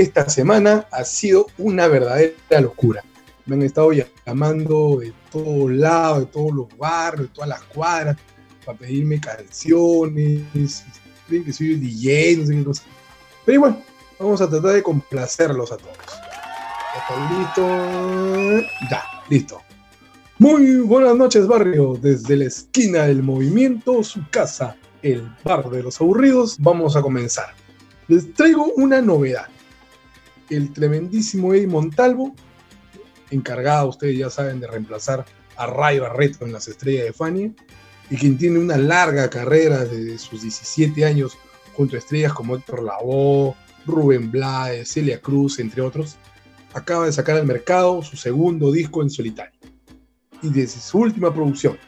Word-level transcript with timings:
Esta 0.00 0.28
semana 0.30 0.86
ha 0.90 1.04
sido 1.04 1.46
una 1.58 1.86
verdadera 1.86 2.60
locura. 2.60 3.04
Me 3.44 3.56
han 3.56 3.62
estado 3.62 3.92
llamando 3.92 4.98
de 5.00 5.12
todos 5.30 5.70
lados, 5.70 6.20
de 6.20 6.26
todos 6.26 6.52
los 6.52 6.78
barrios, 6.78 7.28
de 7.28 7.34
todas 7.34 7.50
las 7.50 7.62
cuadras, 7.64 8.16
para 8.64 8.78
pedirme 8.78 9.20
canciones, 9.20 10.84
creen 11.28 11.44
que 11.44 11.52
soy 11.52 11.74
DJ, 11.74 12.36
no 12.36 12.72
sé 12.72 12.82
qué. 12.82 12.90
Pero 13.44 13.60
bueno, 13.60 13.82
vamos 14.18 14.40
a 14.40 14.48
tratar 14.48 14.72
de 14.72 14.82
complacerlos 14.82 15.70
a 15.70 15.76
todos. 15.76 15.96
¿Ya 17.08 17.38
listo? 17.38 18.68
Ya, 18.90 19.02
listo. 19.28 19.60
Muy 20.38 20.76
buenas 20.76 21.14
noches, 21.16 21.46
barrio. 21.46 21.98
Desde 22.00 22.36
la 22.36 22.46
esquina 22.46 23.02
del 23.04 23.22
movimiento, 23.22 24.02
su 24.02 24.22
casa, 24.30 24.76
el 25.02 25.30
bar 25.44 25.68
de 25.68 25.82
los 25.82 26.00
aburridos, 26.00 26.56
vamos 26.58 26.96
a 26.96 27.02
comenzar. 27.02 27.54
Les 28.08 28.32
traigo 28.32 28.72
una 28.76 29.02
novedad 29.02 29.46
el 30.50 30.72
tremendísimo 30.72 31.54
Eddie 31.54 31.66
Montalvo, 31.66 32.34
encargado, 33.30 33.88
ustedes 33.88 34.18
ya 34.18 34.30
saben, 34.30 34.60
de 34.60 34.66
reemplazar 34.66 35.24
a 35.56 35.66
Ray 35.66 35.98
Barreto 35.98 36.44
en 36.44 36.52
las 36.52 36.68
estrellas 36.68 37.04
de 37.04 37.12
Fania, 37.12 37.52
y 38.10 38.16
quien 38.16 38.36
tiene 38.36 38.58
una 38.58 38.76
larga 38.76 39.30
carrera 39.30 39.84
desde 39.84 40.18
sus 40.18 40.42
17 40.42 41.04
años 41.04 41.38
junto 41.74 41.96
a 41.96 42.00
estrellas 42.00 42.32
como 42.32 42.56
Héctor 42.56 42.82
Lavoe, 42.82 43.54
Rubén 43.86 44.30
Blades, 44.30 44.90
Celia 44.90 45.20
Cruz, 45.20 45.58
entre 45.60 45.80
otros, 45.80 46.16
acaba 46.74 47.06
de 47.06 47.12
sacar 47.12 47.36
al 47.36 47.46
mercado 47.46 48.02
su 48.02 48.16
segundo 48.16 48.72
disco 48.72 49.02
en 49.02 49.10
solitario. 49.10 49.58
Y 50.42 50.48
desde 50.50 50.80
su 50.80 50.98
última 50.98 51.32
producción 51.32 51.78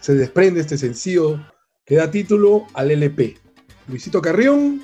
se 0.00 0.14
desprende 0.14 0.60
este 0.60 0.78
sencillo 0.78 1.40
que 1.84 1.96
da 1.96 2.10
título 2.10 2.66
al 2.74 2.90
LP. 2.90 3.38
Luisito 3.88 4.20
Carrión 4.22 4.82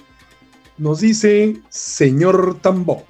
nos 0.78 1.00
dice 1.00 1.56
señor 1.69 2.59
Tambo. 2.61 3.05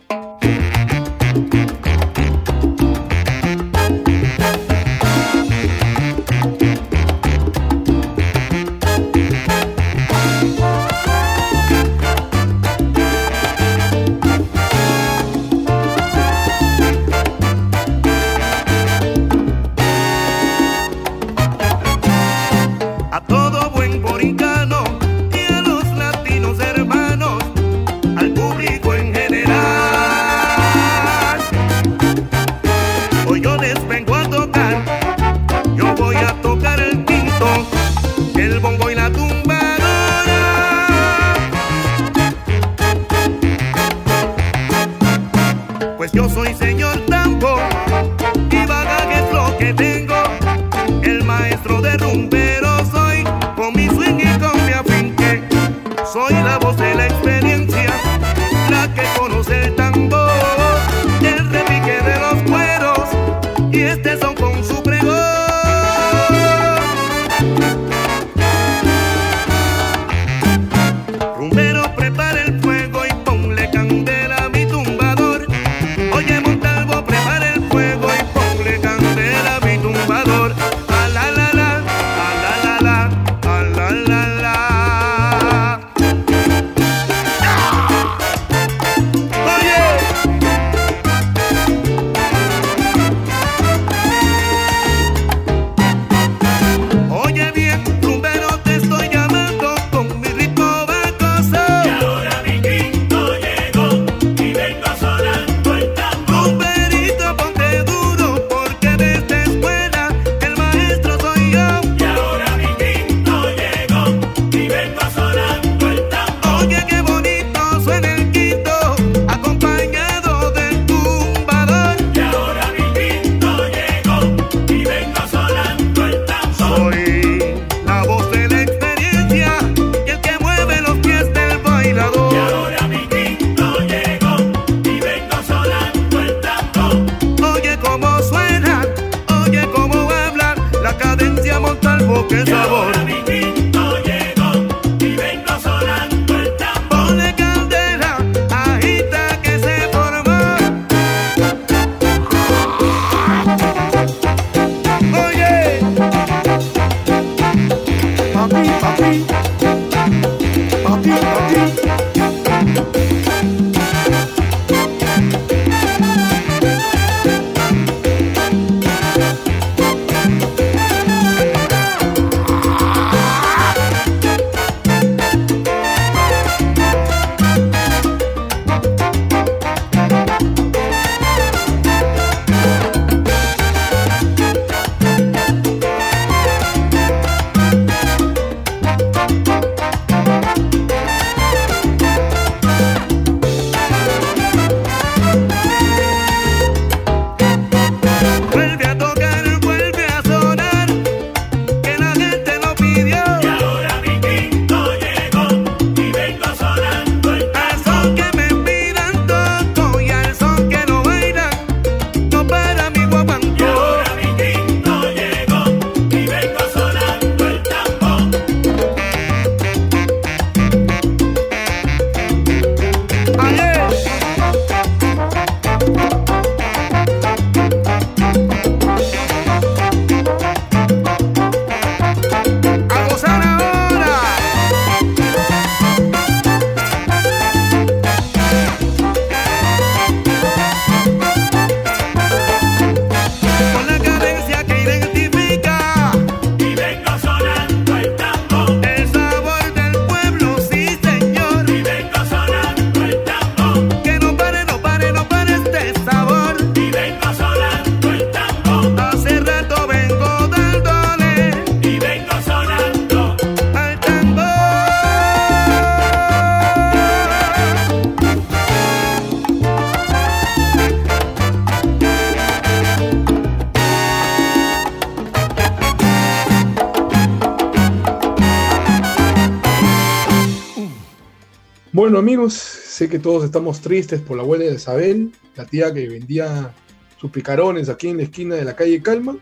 Amigos, 282.39 282.55
sé 282.55 283.09
que 283.09 283.19
todos 283.19 283.45
estamos 283.45 283.81
tristes 283.81 284.21
por 284.21 284.37
la 284.37 284.45
abuela 284.45 284.65
de 284.65 284.75
Isabel, 284.75 285.33
la 285.57 285.65
tía 285.65 285.93
que 285.93 286.09
vendía 286.09 286.73
sus 287.21 287.33
picarones 287.33 287.89
aquí 287.89 288.07
en 288.07 288.19
la 288.19 288.23
esquina 288.23 288.55
de 288.55 288.65
la 288.65 288.77
calle 288.77 289.03
Calma. 289.03 289.37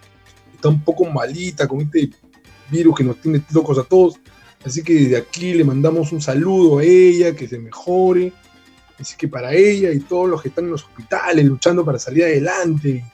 Está 0.55 0.71
un 0.71 0.83
poco 0.83 1.05
malita 1.05 1.69
con 1.69 1.83
este 1.83 2.09
virus 2.71 2.97
que 2.97 3.05
nos 3.05 3.21
tiene 3.21 3.43
locos 3.53 3.79
a 3.79 3.85
todos. 3.85 4.19
Así 4.65 4.83
que 4.83 4.95
desde 4.95 5.19
aquí 5.19 5.53
le 5.53 5.63
mandamos 5.63 6.11
un 6.11 6.23
saludo 6.23 6.79
a 6.79 6.85
ella, 6.85 7.37
que 7.37 7.47
se 7.47 7.59
mejore. 7.59 8.33
Así 8.99 9.15
que 9.15 9.29
para 9.29 9.53
ella 9.53 9.93
y 9.93 10.01
todos 10.01 10.31
los 10.31 10.41
que 10.41 10.49
están 10.49 10.65
en 10.65 10.71
los 10.71 10.85
hospitales 10.85 11.45
luchando 11.45 11.85
para 11.85 11.99
salir 11.99 12.25
adelante 12.25 13.05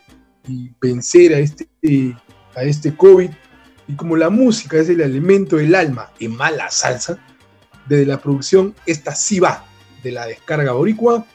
y, 0.46 0.70
vencer 0.80 1.34
a 1.34 1.40
este, 1.40 1.66
a 2.54 2.62
este 2.62 2.94
COVID, 2.94 3.30
y 3.88 3.96
como 3.96 4.16
la 4.16 4.30
música 4.30 4.78
es 4.78 4.88
el 4.88 5.00
elemento 5.00 5.56
del 5.56 5.74
alma 5.74 6.12
en 6.20 6.36
mala 6.36 6.70
salsa, 6.70 7.18
desde 7.88 8.06
la 8.06 8.20
producción 8.20 8.76
Esta 8.86 9.12
sí 9.12 9.40
va, 9.40 9.66
de 10.02 10.12
la 10.12 10.26
descarga 10.26 10.72
boricua, 10.72 11.26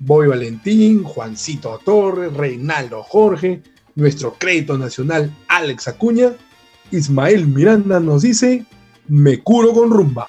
Boy 0.00 0.28
Valentín, 0.28 1.04
Juancito 1.04 1.80
Torres, 1.84 2.32
Reinaldo 2.32 3.02
Jorge, 3.02 3.62
nuestro 3.94 4.34
crédito 4.38 4.78
nacional 4.78 5.34
Alex 5.48 5.88
Acuña, 5.88 6.32
Ismael 6.90 7.46
Miranda 7.46 8.00
nos 8.00 8.22
dice, 8.22 8.64
me 9.08 9.40
curo 9.40 9.72
con 9.72 9.90
rumba. 9.90 10.28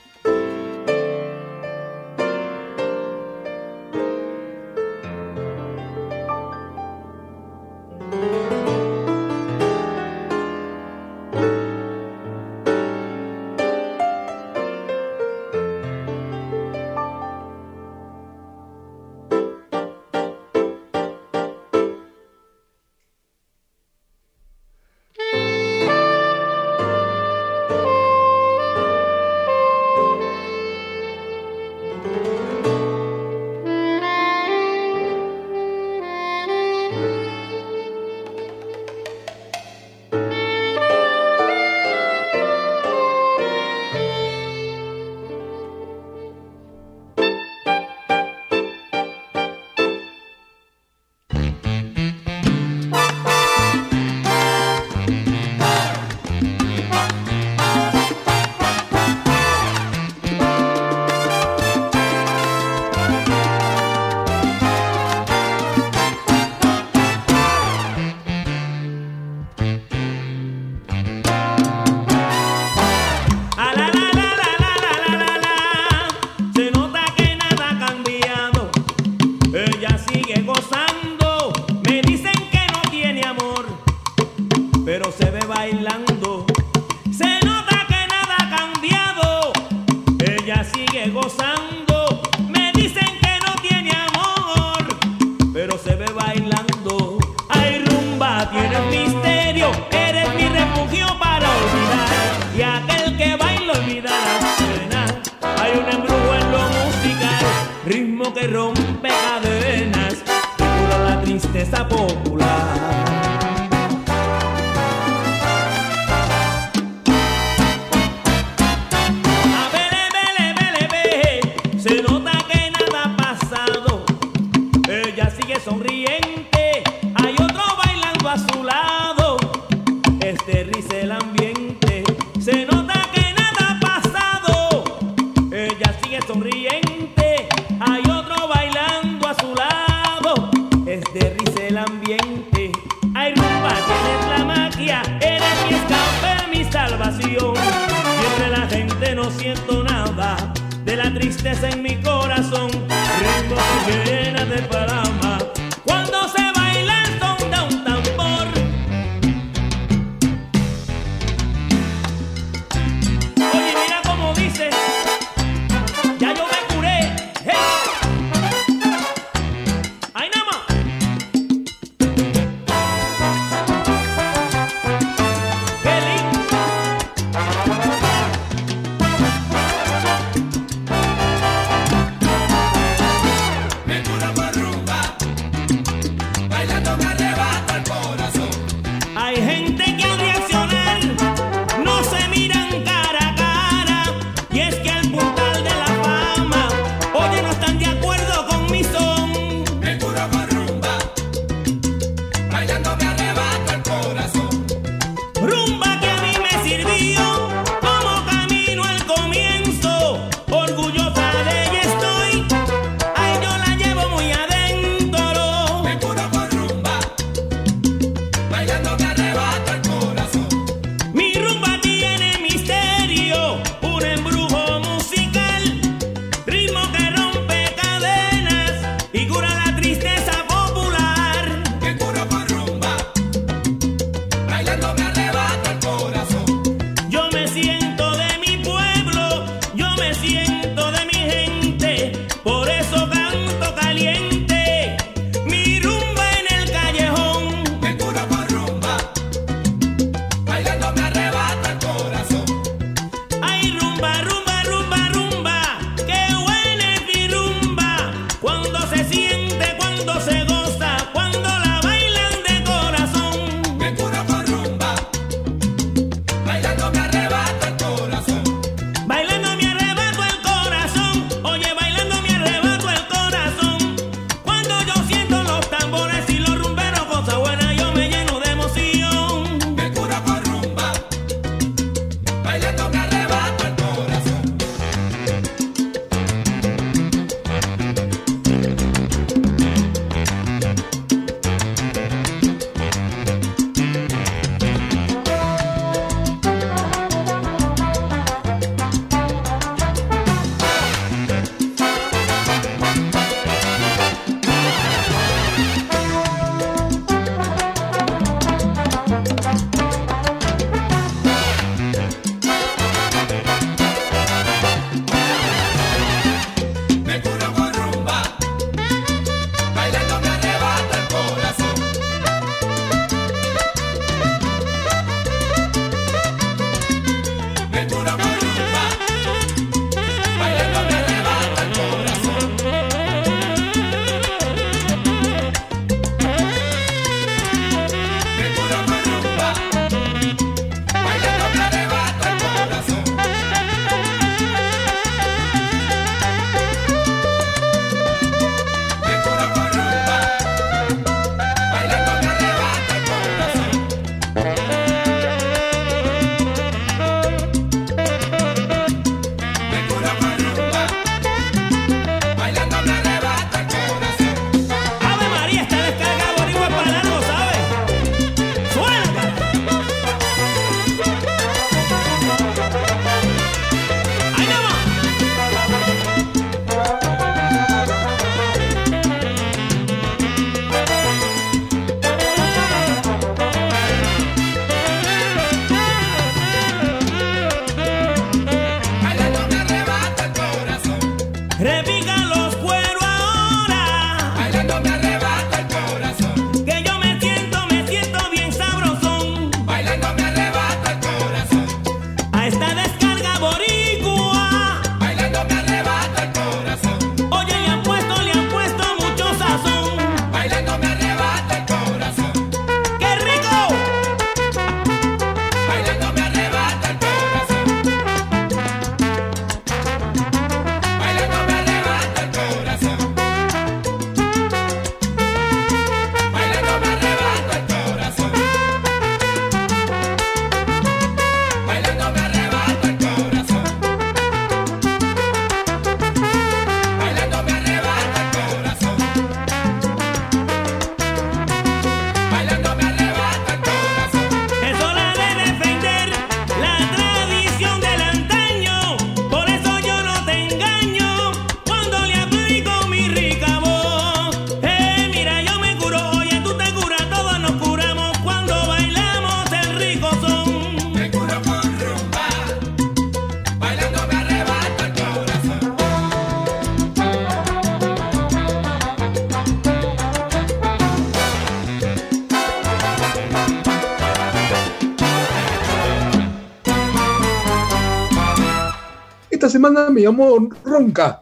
Me 480.02 480.08
llamó 480.08 480.50
Ronca, 480.66 481.22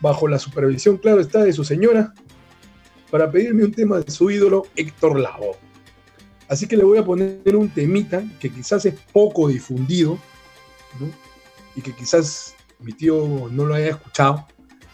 bajo 0.00 0.28
la 0.28 0.38
supervisión, 0.38 0.96
claro 0.98 1.20
está, 1.20 1.42
de 1.42 1.52
su 1.52 1.64
señora, 1.64 2.14
para 3.10 3.30
pedirme 3.30 3.64
un 3.64 3.72
tema 3.72 3.98
de 3.98 4.10
su 4.10 4.30
ídolo 4.30 4.66
Héctor 4.76 5.18
Lavoe. 5.18 5.56
Así 6.48 6.68
que 6.68 6.76
le 6.76 6.84
voy 6.84 6.98
a 6.98 7.04
poner 7.04 7.56
un 7.56 7.68
temita 7.68 8.22
que 8.38 8.50
quizás 8.50 8.86
es 8.86 8.94
poco 9.12 9.48
difundido 9.48 10.18
y 11.74 11.80
que 11.80 11.92
quizás 11.92 12.54
mi 12.78 12.92
tío 12.92 13.48
no 13.50 13.64
lo 13.64 13.74
haya 13.74 13.90
escuchado, 13.90 14.46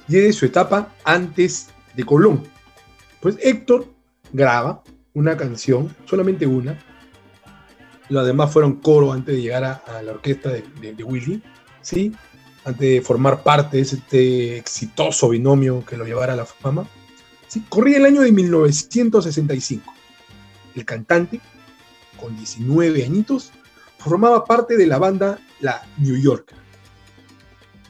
y 0.08 0.16
es 0.16 0.22
de 0.22 0.32
su 0.32 0.46
etapa 0.46 0.94
antes 1.04 1.68
de 1.94 2.04
Colón. 2.04 2.42
Pues 3.20 3.36
Héctor 3.42 3.92
graba 4.32 4.82
una 5.12 5.36
canción, 5.36 5.94
solamente 6.06 6.46
una, 6.46 6.82
los 8.08 8.26
demás 8.26 8.50
fueron 8.50 8.76
coro 8.76 9.12
antes 9.12 9.36
de 9.36 9.42
llegar 9.42 9.64
a, 9.64 10.02
la 10.02 10.12
orquesta 10.12 10.50
de, 10.50 11.04
Willy, 11.04 11.42
¿sí? 11.82 12.12
Antes 12.64 12.80
de 12.80 13.00
formar 13.02 13.42
parte 13.42 13.78
de 13.78 13.82
este 13.82 14.56
exitoso 14.56 15.28
binomio 15.28 15.84
que 15.84 15.96
lo 15.96 16.04
llevara 16.04 16.34
a 16.34 16.36
la 16.36 16.46
fama. 16.46 16.86
¿sí? 17.48 17.64
Corría 17.68 17.98
el 17.98 18.06
año 18.06 18.20
de 18.20 18.32
1965. 18.32 19.92
El 20.74 20.84
cantante, 20.84 21.40
con 22.18 22.36
19 22.36 23.04
añitos, 23.04 23.52
formaba 23.98 24.44
parte 24.44 24.76
de 24.76 24.86
la 24.86 24.98
banda 24.98 25.38
La 25.60 25.82
New 25.98 26.16
York. 26.16 26.54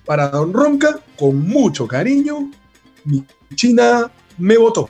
Para 0.05 0.29
Don 0.29 0.53
Ronca, 0.53 1.01
con 1.17 1.49
mucho 1.49 1.87
cariño, 1.87 2.51
mi 3.05 3.25
China 3.55 4.11
me 4.39 4.57
votó. 4.57 4.89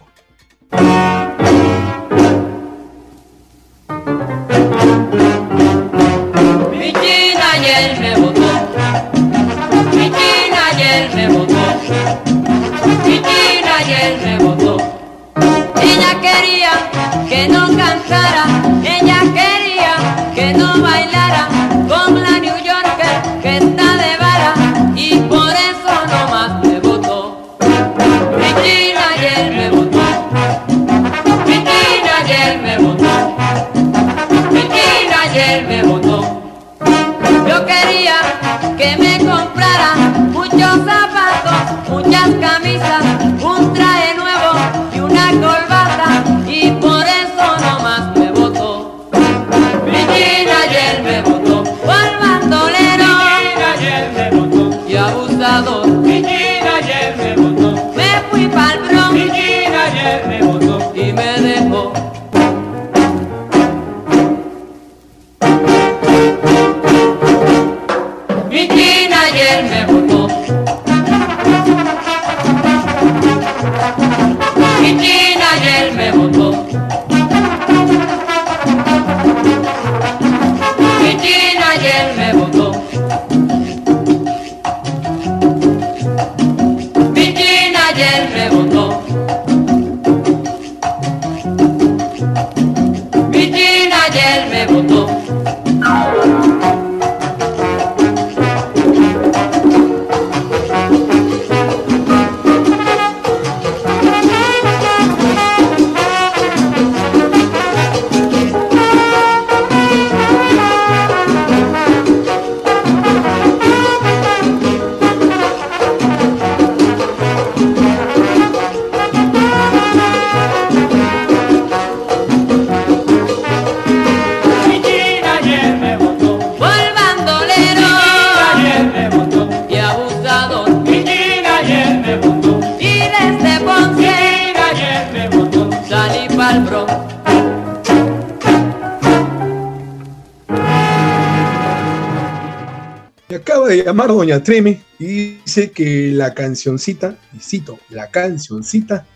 Llamar 143.84 144.08
Doña 144.08 144.42
Treme 144.42 144.82
y 144.99 145.06
dice 145.06 145.71
que 145.71 146.12
la 146.12 146.34
cancioncita, 146.34 147.16
y 147.32 147.40
cito, 147.40 147.78
la 147.90 148.10
cancioncita 148.10 149.06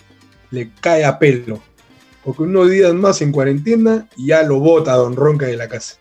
le 0.51 0.71
cae 0.81 1.05
a 1.05 1.19
pelo. 1.19 1.63
Porque 2.25 2.43
unos 2.43 2.71
días 2.71 2.93
más 2.95 3.23
en 3.23 3.33
cuarentena 3.33 4.09
y 4.17 4.27
ya 4.27 4.43
lo 4.43 4.59
bota 4.59 4.95
Don 4.95 5.15
Ronca 5.15 5.47
de 5.47 5.57
la 5.57 5.69
casa. 5.69 5.97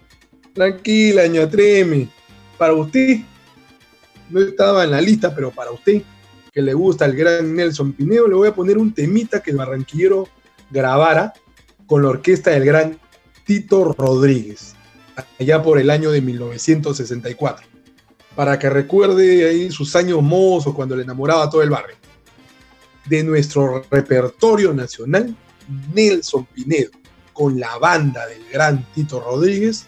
Tranquila, 0.53 1.23
Doña 1.23 1.49
Treme. 1.49 2.09
Para 2.57 2.73
usted, 2.73 3.19
no 4.29 4.41
estaba 4.41 4.83
en 4.83 4.91
la 4.91 5.01
lista, 5.01 5.35
pero 5.35 5.51
para 5.51 5.71
usted, 5.71 6.01
que 6.51 6.61
le 6.61 6.73
gusta 6.73 7.05
el 7.05 7.15
gran 7.15 7.55
Nelson 7.55 7.93
Pinedo, 7.93 8.27
le 8.27 8.35
voy 8.35 8.47
a 8.47 8.55
poner 8.55 8.77
un 8.77 8.93
temita 8.93 9.41
que 9.41 9.51
el 9.51 9.57
barranquillero 9.57 10.27
grabara 10.71 11.33
con 11.85 12.01
la 12.01 12.09
orquesta 12.09 12.51
del 12.51 12.65
gran 12.65 12.97
Tito 13.45 13.93
Rodríguez, 13.93 14.73
allá 15.39 15.61
por 15.61 15.77
el 15.77 15.89
año 15.89 16.09
de 16.11 16.21
1964 16.21 17.74
para 18.35 18.59
que 18.59 18.69
recuerde 18.69 19.47
ahí 19.47 19.71
sus 19.71 19.95
años 19.95 20.21
mozos 20.21 20.73
cuando 20.73 20.95
le 20.95 21.03
enamoraba 21.03 21.43
a 21.43 21.49
todo 21.49 21.63
el 21.63 21.69
barrio. 21.69 21.95
De 23.05 23.23
nuestro 23.23 23.83
repertorio 23.89 24.73
nacional, 24.73 25.35
Nelson 25.93 26.45
Pinedo, 26.45 26.91
con 27.33 27.59
la 27.59 27.77
banda 27.77 28.25
del 28.27 28.43
gran 28.51 28.85
Tito 28.93 29.19
Rodríguez, 29.19 29.87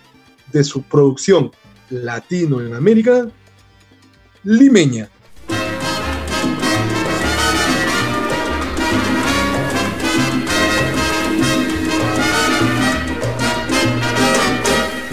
de 0.52 0.64
su 0.64 0.84
producción 0.84 1.52
Latino 1.90 2.62
en 2.62 2.74
América, 2.74 3.28
Limeña. 4.44 5.10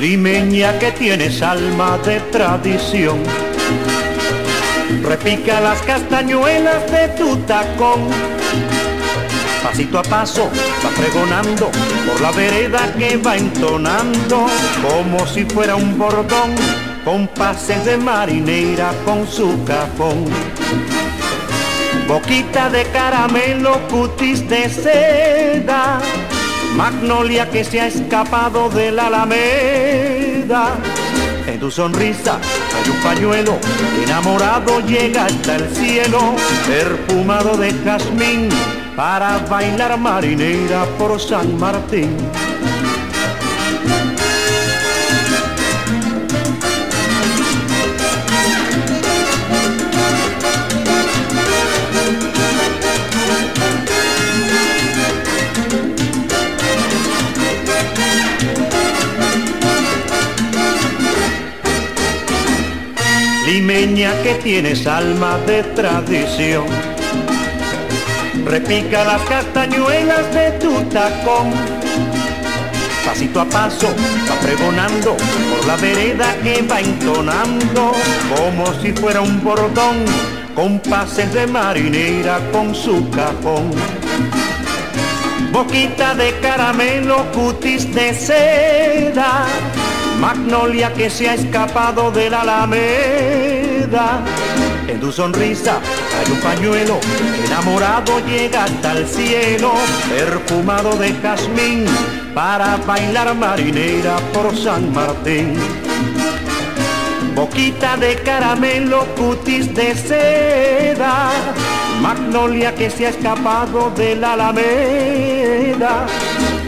Limeña 0.04 0.78
que 0.78 0.92
tienes 0.92 1.40
alma 1.40 1.96
de 2.04 2.20
tradición. 2.30 3.18
Repica 5.02 5.62
las 5.62 5.80
castañuelas 5.80 6.90
de 6.92 7.08
tu 7.16 7.38
tacón. 7.48 8.02
Pasito 9.62 9.98
a 9.98 10.02
paso 10.02 10.50
va 10.84 10.90
pregonando 10.90 11.70
por 12.06 12.20
la 12.20 12.32
vereda 12.32 12.92
que 12.98 13.16
va 13.16 13.38
entonando 13.38 14.46
como 14.86 15.26
si 15.26 15.46
fuera 15.46 15.74
un 15.74 15.96
bordón 15.96 16.50
con 17.02 17.26
pases 17.28 17.82
de 17.86 17.96
marinera 17.96 18.92
con 19.06 19.26
su 19.26 19.64
cajón. 19.64 20.26
Boquita 22.06 22.68
de 22.68 22.84
caramelo, 22.92 23.80
cutis 23.88 24.46
de 24.50 24.68
seda 24.68 26.02
magnolia 26.74 27.48
que 27.50 27.64
se 27.64 27.80
ha 27.80 27.86
escapado 27.86 28.68
de 28.68 28.90
la 28.92 29.06
alameda. 29.06 30.76
En 31.46 31.60
tu 31.60 31.70
sonrisa 31.70 32.38
hay 32.74 32.90
un 32.90 32.96
pañuelo, 33.02 33.58
enamorado 34.02 34.80
llega 34.80 35.26
hasta 35.26 35.56
el 35.56 35.68
cielo, 35.74 36.34
perfumado 36.66 37.56
de 37.56 37.72
jazmín, 37.84 38.48
para 38.96 39.38
bailar 39.38 39.98
marinera 39.98 40.84
por 40.98 41.20
San 41.20 41.58
Martín. 41.58 42.16
Limeña 63.74 64.12
que 64.22 64.34
tienes 64.34 64.86
alma 64.86 65.36
de 65.46 65.62
tradición. 65.74 66.64
Repica 68.44 69.04
las 69.04 69.22
castañuelas 69.22 70.32
de 70.32 70.52
tu 70.52 70.80
tacón. 70.84 71.50
Pasito 73.04 73.40
a 73.40 73.44
paso 73.46 73.88
va 74.30 74.36
pregonando 74.40 75.16
por 75.16 75.66
la 75.66 75.76
vereda 75.76 76.36
que 76.42 76.62
va 76.62 76.80
entonando 76.80 77.92
como 78.36 78.72
si 78.80 78.92
fuera 78.92 79.20
un 79.20 79.42
bordón 79.42 80.04
con 80.54 80.78
pases 80.78 81.32
de 81.34 81.46
marinera 81.46 82.38
con 82.52 82.74
su 82.74 83.10
cajón. 83.10 83.70
Boquita 85.52 86.14
de 86.14 86.32
caramelo, 86.40 87.26
cutis 87.32 87.92
de 87.92 88.14
seda, 88.14 89.46
magnolia 90.20 90.92
que 90.92 91.10
se 91.10 91.28
ha 91.28 91.34
escapado 91.34 92.10
de 92.12 92.30
la. 92.30 92.44
En 94.88 94.98
tu 94.98 95.12
sonrisa 95.12 95.78
hay 96.18 96.32
un 96.32 96.40
pañuelo, 96.40 96.98
enamorado 97.46 98.18
llega 98.26 98.64
hasta 98.64 98.92
el 98.92 99.06
cielo, 99.06 99.72
perfumado 100.08 100.96
de 100.96 101.12
jazmín, 101.12 101.84
para 102.34 102.76
bailar 102.78 103.34
marinera 103.34 104.16
por 104.32 104.56
San 104.56 104.90
Martín. 104.92 105.58
Boquita 107.34 107.98
de 107.98 108.16
caramelo, 108.22 109.04
cutis 109.16 109.74
de 109.74 109.94
seda, 109.94 111.30
magnolia 112.00 112.74
que 112.74 112.88
se 112.88 113.06
ha 113.06 113.10
escapado 113.10 113.90
de 113.90 114.16
la 114.16 114.32
alameda. 114.32 116.06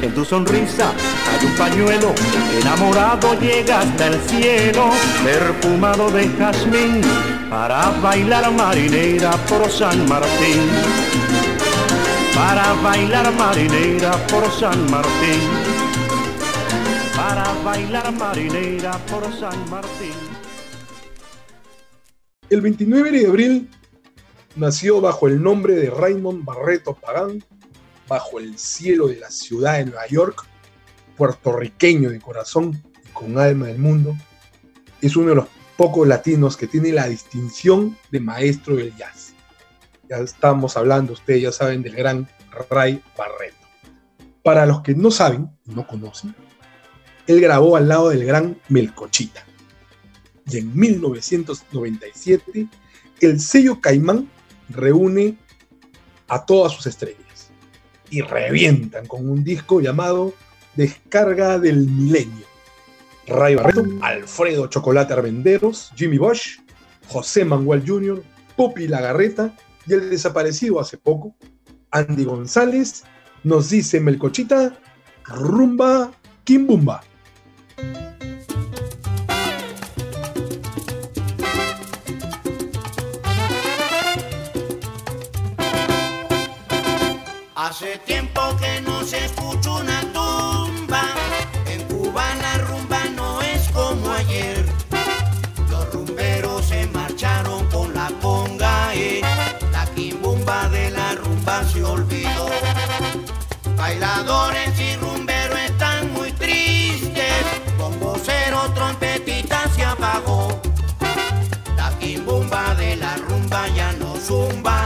En 0.03 0.15
tu 0.15 0.23
sonrisa 0.23 0.93
hay 1.37 1.47
un 1.47 1.55
pañuelo, 1.57 2.15
enamorado 2.61 3.39
llega 3.41 3.81
hasta 3.81 4.07
el 4.09 4.21
cielo, 4.23 4.91
perfumado 5.25 6.11
de 6.11 6.29
jazmín, 6.31 7.01
para 7.51 7.91
bailar 8.01 8.51
marinera 8.53 9.33
por 9.47 9.71
San 9.71 10.09
Martín. 10.09 10.61
Para 12.35 12.73
bailar 12.83 13.33
marinera 13.35 14.13
por 14.27 14.51
San 14.51 14.91
Martín. 14.91 15.41
Para 17.15 17.53
bailar 17.65 18.13
marinera 18.13 18.93
por 19.07 19.25
San 19.39 19.71
Martín. 19.71 20.15
El 22.49 22.61
29 22.61 23.11
de 23.11 23.27
abril 23.27 23.71
nació 24.55 25.01
bajo 25.01 25.27
el 25.29 25.43
nombre 25.43 25.75
de 25.75 25.91
Raymond 25.91 26.45
Barreto 26.45 26.95
Pagán, 26.95 27.43
bajo 28.09 28.39
el 28.39 28.57
cielo 28.59 29.09
de 29.09 29.17
la 29.17 29.31
ciudad 29.31 29.79
de 29.79 29.87
Nueva 29.87 30.07
York, 30.07 30.47
puertorriqueño 31.17 32.11
de 32.11 32.21
corazón 32.21 32.83
con 33.13 33.39
alma 33.39 33.67
del 33.67 33.79
mundo. 33.79 34.17
Es 35.01 35.17
uno 35.17 35.31
de 35.31 35.37
los 35.37 35.47
pocos 35.77 36.07
latinos 36.07 36.57
que 36.57 36.67
tiene 36.67 36.93
la 36.93 37.09
distinción 37.09 37.97
de 38.11 38.21
maestro 38.21 38.77
del 38.77 38.95
jazz. 38.97 39.35
Ya 40.09 40.19
estamos 40.19 40.77
hablando, 40.77 41.13
ustedes 41.13 41.43
ya 41.43 41.53
saben, 41.53 41.83
del 41.83 41.97
gran 41.97 42.29
Ray 42.71 43.03
Barreto. 43.17 43.57
Para 44.43 44.67
los 44.67 44.83
que 44.83 44.95
no 44.95 45.11
saben, 45.11 45.51
no 45.65 45.87
conocen, 45.87 46.35
él 47.27 47.41
grabó 47.41 47.77
al 47.77 47.89
lado 47.89 48.11
del 48.11 48.25
gran 48.25 48.61
Melcochita 48.69 49.47
y 50.49 50.59
en 50.59 50.77
1997 50.77 52.69
el 53.21 53.41
sello 53.41 53.81
Caimán 53.81 54.29
reúne 54.69 55.37
a 56.29 56.45
todas 56.45 56.73
sus 56.73 56.87
estrellas 56.87 57.51
y 58.11 58.21
revientan 58.21 59.07
con 59.07 59.29
un 59.29 59.43
disco 59.43 59.81
llamado 59.81 60.35
Descarga 60.77 61.59
del 61.59 61.89
Milenio. 61.89 62.47
Ray 63.27 63.57
Barreto, 63.57 63.85
Alfredo 64.03 64.69
Chocolate 64.69 65.13
Armenderos, 65.13 65.91
Jimmy 65.97 66.19
Bosch, 66.19 66.61
José 67.09 67.45
Manuel 67.45 67.83
Jr., 67.85 68.23
Pupi 68.57 68.87
Lagarreta 68.87 69.53
y 69.87 69.95
el 69.95 70.11
desaparecido 70.11 70.81
hace 70.81 70.97
poco, 70.97 71.35
Andy 71.91 72.25
González, 72.25 73.05
nos 73.43 73.71
dice 73.71 74.01
Melcochita, 74.01 74.79
Rumba 75.25 76.13
Kimbumba. 76.45 77.03
Hace 87.55 87.99
tiempo 88.07 88.41
que 88.61 88.81
no 88.83 89.03
se 89.05 89.29
ya 114.29 114.86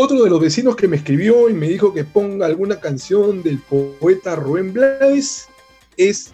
Otro 0.00 0.22
de 0.22 0.30
los 0.30 0.40
vecinos 0.40 0.76
que 0.76 0.86
me 0.86 0.94
escribió 0.94 1.50
y 1.50 1.54
me 1.54 1.68
dijo 1.68 1.92
que 1.92 2.04
ponga 2.04 2.46
alguna 2.46 2.78
canción 2.78 3.42
del 3.42 3.58
poeta 3.58 4.36
Rubén 4.36 4.72
Blades 4.72 5.48
es 5.96 6.30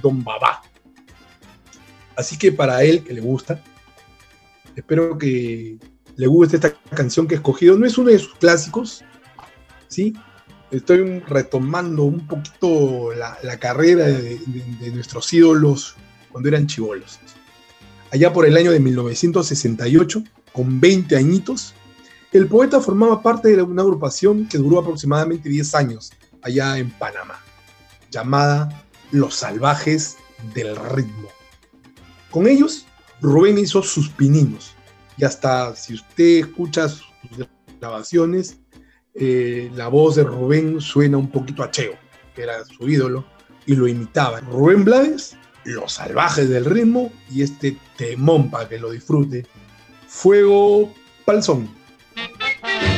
Don 0.00 0.22
Babá. 0.22 0.62
Así 2.14 2.38
que 2.38 2.52
para 2.52 2.84
él, 2.84 3.02
que 3.02 3.12
le 3.12 3.20
gusta, 3.20 3.60
espero 4.76 5.18
que 5.18 5.78
le 6.14 6.26
guste 6.28 6.54
esta 6.54 6.72
canción 6.94 7.26
que 7.26 7.34
he 7.34 7.38
escogido. 7.38 7.76
No 7.76 7.86
es 7.86 7.98
uno 7.98 8.10
de 8.10 8.20
sus 8.20 8.36
clásicos, 8.36 9.02
¿sí? 9.88 10.12
Estoy 10.70 11.18
retomando 11.26 12.04
un 12.04 12.24
poquito 12.28 13.12
la, 13.14 13.58
carrera 13.58 14.06
de, 14.06 14.38
de, 14.78 14.90
nuestros 14.92 15.32
ídolos 15.32 15.96
cuando 16.30 16.50
eran 16.50 16.68
chivolos. 16.68 17.18
Allá 18.12 18.32
por 18.32 18.46
el 18.46 18.56
año 18.56 18.70
de 18.70 18.78
1968, 18.78 20.22
con 20.52 20.80
20 20.80 21.16
añitos, 21.16 21.74
el 22.32 22.46
poeta 22.46 22.80
formaba 22.80 23.22
parte 23.22 23.54
de 23.54 23.62
una 23.62 23.82
agrupación 23.82 24.48
que 24.48 24.58
duró 24.58 24.78
aproximadamente 24.78 25.48
10 25.48 25.74
años 25.74 26.12
allá 26.42 26.78
en 26.78 26.90
Panamá, 26.90 27.38
llamada 28.10 28.84
Los 29.10 29.36
Salvajes 29.36 30.16
del 30.54 30.74
Ritmo. 30.76 31.28
Con 32.30 32.46
ellos, 32.46 32.86
Rubén 33.20 33.58
hizo 33.58 33.82
sus 33.82 34.08
pininos. 34.08 34.74
Y 35.18 35.24
hasta 35.24 35.76
si 35.76 35.94
usted 35.94 36.40
escucha 36.40 36.88
sus 36.88 37.06
grabaciones, 37.78 38.58
eh, 39.14 39.70
la 39.74 39.88
voz 39.88 40.16
de 40.16 40.24
Rubén 40.24 40.80
suena 40.80 41.18
un 41.18 41.30
poquito 41.30 41.62
a 41.62 41.70
Cheo, 41.70 41.94
que 42.34 42.42
era 42.42 42.64
su 42.64 42.88
ídolo, 42.88 43.26
y 43.66 43.74
lo 43.74 43.86
imitaba. 43.86 44.40
Rubén 44.40 44.84
Blades, 44.84 45.36
Los 45.64 45.92
Salvajes 45.92 46.48
del 46.48 46.64
Ritmo 46.64 47.12
y 47.30 47.42
este 47.42 47.76
temón 47.96 48.50
para 48.50 48.68
que 48.68 48.78
lo 48.78 48.90
disfrute. 48.90 49.46
Fuego 50.08 50.92
Palzón. 51.24 51.81
Uh... 52.64 52.91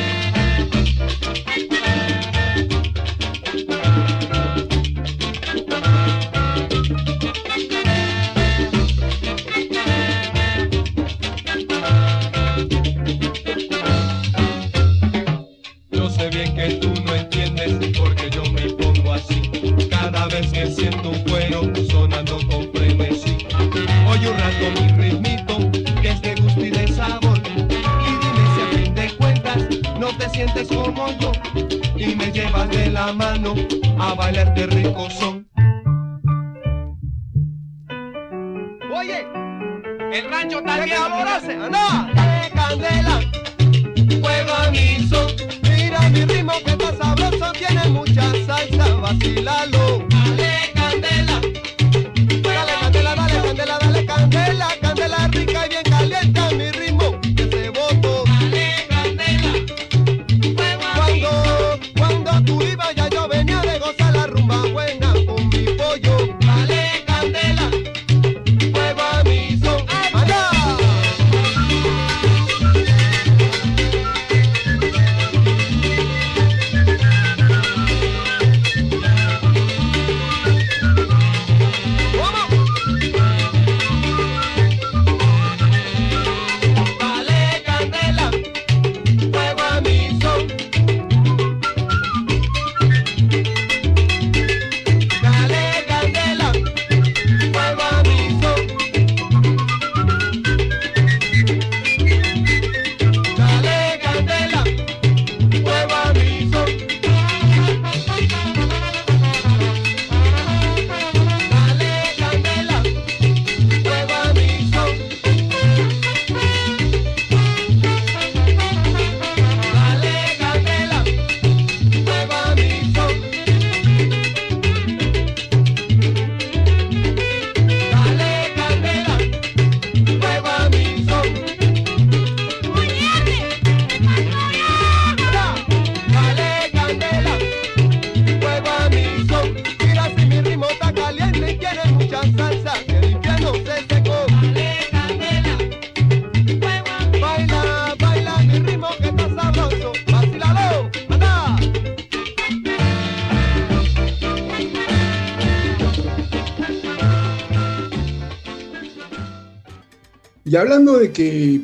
Y 160.55 160.57
hablando 160.57 160.99
de 160.99 161.11
que 161.11 161.63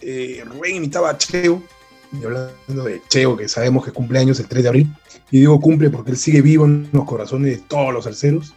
eh, 0.00 0.42
Rubén 0.46 0.76
imitaba 0.76 1.10
a 1.10 1.18
Cheo, 1.18 1.62
y 2.18 2.24
hablando 2.24 2.84
de 2.84 3.02
Cheo, 3.10 3.36
que 3.36 3.46
sabemos 3.46 3.84
que 3.84 3.92
cumple 3.92 4.18
años 4.18 4.40
el 4.40 4.48
3 4.48 4.62
de 4.62 4.68
abril, 4.70 4.96
y 5.30 5.40
digo 5.40 5.60
cumple 5.60 5.90
porque 5.90 6.12
él 6.12 6.16
sigue 6.16 6.40
vivo 6.40 6.64
en 6.64 6.88
los 6.92 7.04
corazones 7.04 7.50
de 7.54 7.62
todos 7.64 7.92
los 7.92 8.06
arceros. 8.06 8.54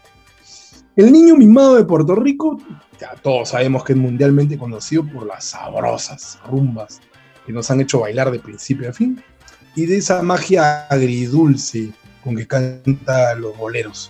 El 0.95 1.12
niño 1.12 1.36
mimado 1.36 1.76
de 1.76 1.84
Puerto 1.84 2.15
Rico, 2.15 2.58
ya 3.02 3.15
todos 3.22 3.50
sabemos 3.50 3.84
que 3.84 3.91
es 3.91 4.00
mundialmente 4.00 4.58
conocido 4.58 5.06
por 5.06 5.28
las 5.28 5.43
sabrosas 5.43 6.39
rumbas 6.50 7.02
que 7.45 7.52
nos 7.52 7.69
han 7.69 7.82
hecho 7.82 8.00
bailar 8.00 8.32
de 8.32 8.39
principio 8.39 8.89
a 8.89 8.93
fin, 8.93 9.22
y 9.76 9.88
de 9.88 9.98
esa 9.98 10.24
magia 10.24 10.88
agridulce 10.88 11.91
con 12.24 12.38
que 12.38 12.48
canta 12.48 13.36
los 13.36 13.58
boleros. 13.58 14.10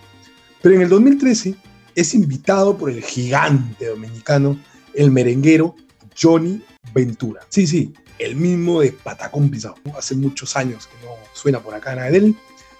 Pero 0.62 0.75
en 0.75 0.83
el 0.83 0.89
2013 0.89 1.55
es 1.95 2.13
invitado 2.13 2.77
por 2.77 2.91
el 2.91 3.01
gigante 3.01 3.88
dominicano 3.88 4.59
el 4.99 5.12
merenguero 5.12 5.75
Johnny 6.21 6.62
Ventura. 6.93 7.41
Sí, 7.47 7.65
sí, 7.65 7.93
el 8.19 8.35
mismo 8.35 8.81
de 8.81 8.91
Patacón 8.91 9.49
Pisado. 9.49 9.75
Hace 9.97 10.13
muchos 10.15 10.57
años 10.57 10.88
que 10.88 11.05
no 11.05 11.13
suena 11.33 11.62
por 11.62 11.73
acá 11.73 11.95
nada 11.95 12.12
de 12.12 12.17
él. 12.17 12.35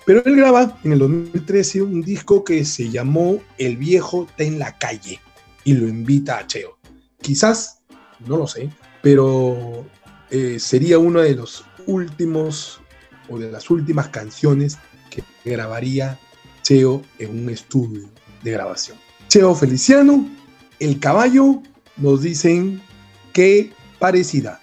Pero 0.06 0.22
él 0.26 0.36
graba 0.36 0.78
en 0.84 0.92
el 0.92 1.00
2013 1.00 1.82
un 1.82 2.02
disco 2.02 2.44
que 2.44 2.66
se 2.66 2.90
llamó 2.90 3.40
El 3.58 3.78
viejo 3.78 4.28
está 4.30 4.44
en 4.44 4.60
la 4.60 4.78
calle 4.78 5.22
y 5.64 5.74
lo 5.74 5.88
invita 5.88 6.40
a 6.40 6.46
Cheo. 6.46 6.78
Quizás, 7.22 7.84
no 8.26 8.36
lo 8.36 8.48
sé, 8.48 8.70
pero 9.02 9.86
eh, 10.30 10.58
sería 10.60 11.00
uno 11.00 11.22
de 11.22 11.36
los 11.36 11.64
últimos 11.86 12.82
o 13.30 13.40
de 13.40 13.50
las 13.50 13.70
últimas 13.70 14.10
canciones 14.10 14.78
que 15.10 15.24
grabaría 15.46 16.20
Cheo 16.64 17.02
en 17.18 17.44
un 17.44 17.50
estudio 17.50 18.10
de 18.44 18.52
grabación. 18.52 18.98
Cheo 19.30 19.56
Feliciano, 19.56 20.28
el 20.80 21.00
caballo, 21.00 21.62
nos 22.00 22.22
dicen 22.22 22.82
que 23.34 23.72
parecida. 24.00 24.60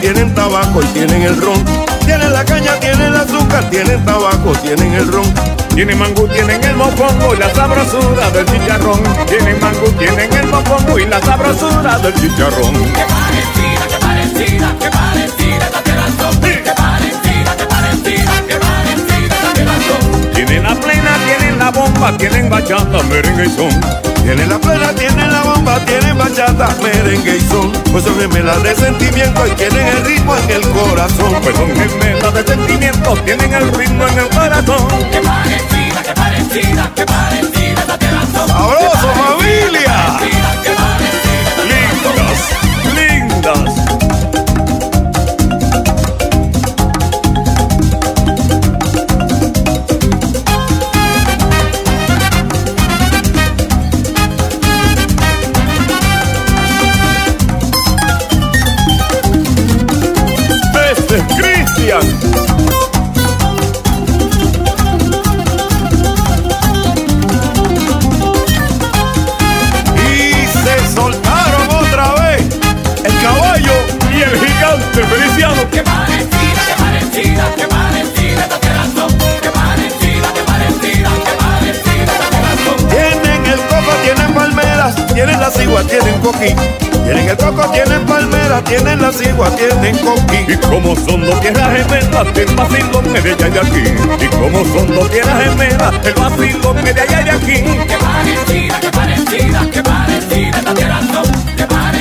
Tienen 0.00 0.34
tabaco 0.34 0.82
y 0.82 0.86
tienen 0.86 1.22
el 1.22 1.40
ron. 1.40 1.64
Tienen 2.04 2.32
la 2.32 2.44
caña, 2.44 2.78
tienen 2.80 3.02
el 3.02 3.16
azúcar, 3.16 3.68
tienen 3.70 4.04
tabaco, 4.04 4.52
tienen 4.62 4.94
el 4.94 5.08
ron. 5.12 5.34
Tienen 5.74 5.98
mangú, 5.98 6.26
tienen 6.28 6.62
el 6.64 6.76
mofongo 6.76 7.34
y 7.34 7.38
la 7.38 7.52
sabrosura 7.54 8.30
del 8.30 8.46
chicharrón. 8.46 9.02
Tienen 9.26 9.60
mangú, 9.60 9.90
tienen 9.98 10.32
el 10.32 10.46
mofongo 10.46 10.98
y 10.98 11.06
la 11.06 11.20
sabrosura 11.20 11.98
del 11.98 12.14
chicharrón. 12.14 12.72
Qué 12.72 13.04
parecida, 13.04 13.86
qué 13.90 13.98
parecida, 14.06 14.68
qué 14.80 14.90
parecida 14.90 15.66
esta 15.66 15.82
tierra 15.82 16.06
son. 16.18 16.40
Qué 16.40 16.72
parecida, 16.76 17.56
qué 17.58 17.66
parecida, 17.66 18.32
qué 18.48 18.56
parecida 18.56 19.34
esta 19.34 19.52
tierra 19.52 19.76
son. 19.86 20.32
Tienen 20.32 20.62
la 20.62 20.74
plena, 20.76 21.05
tienen 21.56 21.58
la 21.58 21.70
bomba, 21.70 22.18
tienen 22.18 22.50
bachata, 22.50 23.02
merengue 23.04 23.46
y 23.46 23.50
son. 23.50 23.80
Tienen 24.22 24.48
la 24.48 24.58
plena, 24.58 24.92
tienen 24.92 25.32
la 25.32 25.42
bomba, 25.42 25.78
tienen 25.86 26.18
bachata, 26.18 26.68
merengue 26.82 27.36
y 27.36 27.40
son. 27.48 27.72
Pues 27.92 28.04
son 28.04 28.18
gemelas 28.18 28.62
de 28.62 28.74
sentimiento 28.74 29.46
y 29.46 29.50
tienen 29.52 29.86
el 29.86 30.04
ritmo 30.04 30.36
en 30.36 30.50
el 30.50 30.68
corazón. 30.70 31.34
Pues 31.42 31.56
son 31.56 31.74
gemelas 31.74 32.34
de 32.34 32.44
sentimientos, 32.44 33.24
tienen 33.24 33.52
el 33.54 33.72
ritmo 33.72 34.06
en 34.06 34.18
el 34.18 34.28
corazón. 34.28 34.86
Qué 35.10 35.20
parecida, 35.20 36.02
qué 36.02 36.12
parecida, 36.12 36.92
qué 36.94 37.06
parecida 37.06 37.80
esta 37.80 37.98
tierra 37.98 38.22
son. 38.32 38.48
¡Sabroso, 38.48 39.08
familia! 39.14 40.35
Coquí. 86.26 86.54
Tienen 87.04 87.28
el 87.28 87.36
coco, 87.36 87.70
tienen 87.70 88.04
palmeras, 88.04 88.64
tienen 88.64 89.00
la 89.00 89.12
cigua, 89.12 89.48
tienen 89.50 89.96
coquí. 89.98 90.38
Y 90.48 90.56
como 90.56 90.96
son 90.96 91.24
dos 91.24 91.40
tierras 91.40 91.70
gemelas, 91.76 92.26
el 92.36 92.56
vacilón 92.56 93.12
me 93.12 93.20
de 93.20 93.32
allá 93.32 93.46
y 93.46 93.50
de 93.50 93.60
aquí. 93.60 94.24
Y 94.24 94.26
como 94.28 94.64
son 94.64 94.94
dos 94.94 95.10
tierras 95.10 95.44
gemelas, 95.44 95.94
el 96.04 96.14
vacilón 96.14 96.76
me 96.82 96.92
de 96.92 97.00
allá 97.00 97.20
y 97.20 97.24
de 97.24 97.30
aquí. 97.30 97.62
Qué 97.86 97.96
parecida, 97.96 98.80
qué 98.80 98.90
parecida, 98.90 99.70
qué 99.70 99.82
parecida 99.82 100.58
esta 100.58 100.74
tierra 100.74 101.00
son. 101.12 101.56
Qué 101.56 101.64
parecida, 101.64 101.95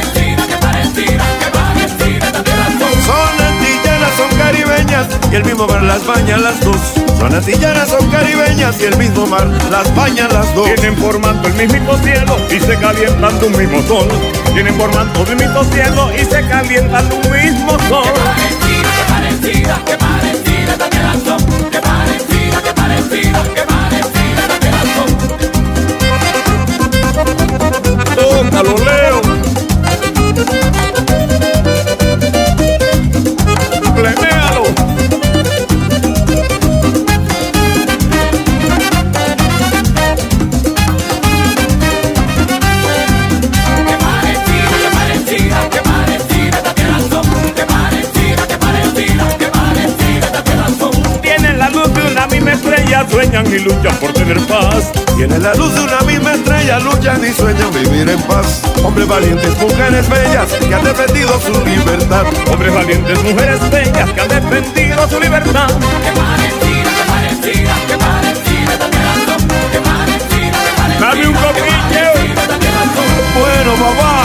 caribeñas 4.75 5.07
y 5.31 5.35
el 5.35 5.45
mismo 5.45 5.67
mar 5.67 5.83
las 5.83 6.05
baña 6.05 6.37
las 6.37 6.59
dos. 6.61 6.77
Son 7.17 7.33
antillanas, 7.33 7.89
son 7.89 8.09
caribeñas 8.09 8.79
y 8.81 8.85
el 8.85 8.97
mismo 8.97 9.25
mar 9.25 9.47
las 9.71 9.95
baña 9.95 10.27
las 10.27 10.53
dos. 10.53 10.65
Tienen 10.65 10.97
formando 10.97 11.47
el 11.47 11.53
mismo 11.55 11.97
cielo 11.97 12.37
y 12.49 12.59
se 12.59 12.77
calientan 12.77 13.39
de 13.39 13.47
un 13.47 13.57
mismo 13.57 13.81
sol. 13.83 14.07
Tienen 14.53 14.75
formando 14.75 15.23
el 15.23 15.35
mismo 15.35 15.63
cielo 15.65 16.11
y 16.13 16.25
se 16.25 16.47
calientan 16.47 17.09
de 17.09 17.15
un 17.15 17.31
mismo 17.31 17.71
sol. 17.87 18.05
parecida, 19.07 19.81
qué 19.85 19.97
parecida, 19.97 20.73
qué 20.77 20.77
parecida 20.77 20.89
tierra 20.89 21.13
son. 21.25 21.71
Qué 21.71 21.79
parecida, 21.79 22.61
qué 22.63 22.73
parecida, 22.73 23.43
qué 23.43 23.61
parecida 23.61 23.74
Hombres 58.95 59.09
valientes, 59.09 59.57
mujeres 59.59 60.07
bellas 60.07 60.53
que 60.53 60.73
han 60.73 60.83
defendido 60.85 61.37
su 61.41 61.51
libertad. 61.65 62.23
Hombres 62.49 62.73
valientes, 62.73 63.23
mujeres 63.23 63.69
bellas 63.69 64.09
que 64.13 64.21
han 64.21 64.29
defendido 64.29 65.09
su 65.09 65.19
libertad. 65.19 65.67
Qué 65.67 66.11
parecida, 66.17 66.91
qué 66.95 67.03
parecida, 67.11 67.75
qué 67.89 67.97
parecida. 67.97 68.71
Qué 69.73 69.79
parecida. 69.81 70.57
Dame 71.01 71.27
un 71.27 71.33
coquillo. 71.33 72.05
Bueno, 73.37 73.73
papá. 73.83 74.24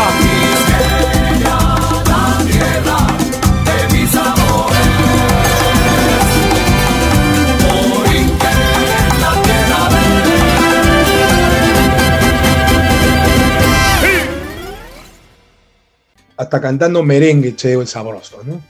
Hasta 16.40 16.58
cantando 16.58 17.02
merengue, 17.02 17.54
Cheo, 17.54 17.82
el 17.82 17.86
sabroso, 17.86 18.42
¿no? 18.44 18.62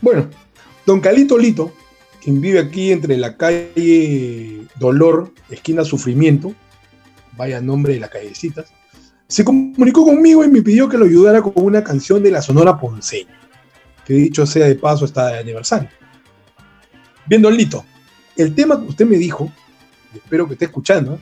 Bueno, 0.00 0.28
don 0.86 1.00
Calito 1.00 1.36
Lito, 1.36 1.74
quien 2.22 2.40
vive 2.40 2.60
aquí 2.60 2.92
entre 2.92 3.16
la 3.16 3.36
calle 3.36 4.68
Dolor, 4.78 5.32
esquina 5.50 5.84
Sufrimiento, 5.84 6.54
vaya 7.36 7.60
nombre 7.60 7.94
de 7.94 8.00
las 8.00 8.10
callecitas, 8.10 8.66
se 9.26 9.44
comunicó 9.44 10.04
conmigo 10.04 10.44
y 10.44 10.48
me 10.48 10.62
pidió 10.62 10.88
que 10.88 10.96
lo 10.96 11.06
ayudara 11.06 11.42
con 11.42 11.54
una 11.56 11.82
canción 11.82 12.22
de 12.22 12.30
la 12.30 12.40
Sonora 12.40 12.78
Ponceña, 12.78 13.36
que 14.06 14.14
dicho 14.14 14.46
sea 14.46 14.68
de 14.68 14.76
paso 14.76 15.04
está 15.04 15.26
de 15.26 15.40
aniversario. 15.40 15.88
Bien, 17.26 17.42
don 17.42 17.56
Lito, 17.56 17.84
el 18.36 18.54
tema 18.54 18.80
que 18.80 18.86
usted 18.86 19.06
me 19.06 19.16
dijo, 19.16 19.50
y 20.14 20.18
espero 20.18 20.46
que 20.46 20.52
esté 20.52 20.66
escuchando, 20.66 21.18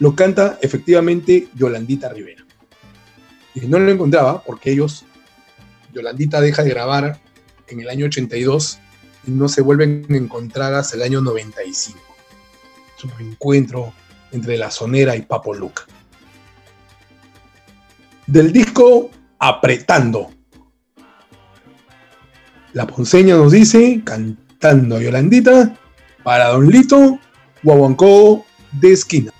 lo 0.00 0.16
canta 0.16 0.58
efectivamente 0.60 1.46
Yolandita 1.54 2.08
Rivera. 2.08 2.43
Y 3.54 3.66
no 3.66 3.78
lo 3.78 3.90
encontraba 3.90 4.42
porque 4.42 4.72
ellos, 4.72 5.04
Yolandita 5.92 6.40
deja 6.40 6.62
de 6.62 6.70
grabar 6.70 7.20
en 7.68 7.80
el 7.80 7.88
año 7.88 8.06
82 8.06 8.78
y 9.26 9.30
no 9.30 9.48
se 9.48 9.62
vuelven 9.62 10.06
a 10.10 10.16
encontrar 10.16 10.74
hasta 10.74 10.96
el 10.96 11.02
año 11.02 11.20
95. 11.20 11.98
Es 12.98 13.04
un 13.04 13.12
encuentro 13.20 13.92
entre 14.32 14.58
la 14.58 14.70
sonera 14.70 15.14
y 15.16 15.22
Papo 15.22 15.54
Luca. 15.54 15.86
Del 18.26 18.52
disco 18.52 19.10
Apretando. 19.38 20.30
La 22.72 22.86
ponceña 22.86 23.36
nos 23.36 23.52
dice, 23.52 24.00
cantando 24.04 25.00
Yolandita, 25.00 25.76
para 26.24 26.48
Don 26.48 26.68
Lito, 26.68 27.20
Guaguancó 27.62 28.44
de 28.72 28.92
esquina. 28.92 29.32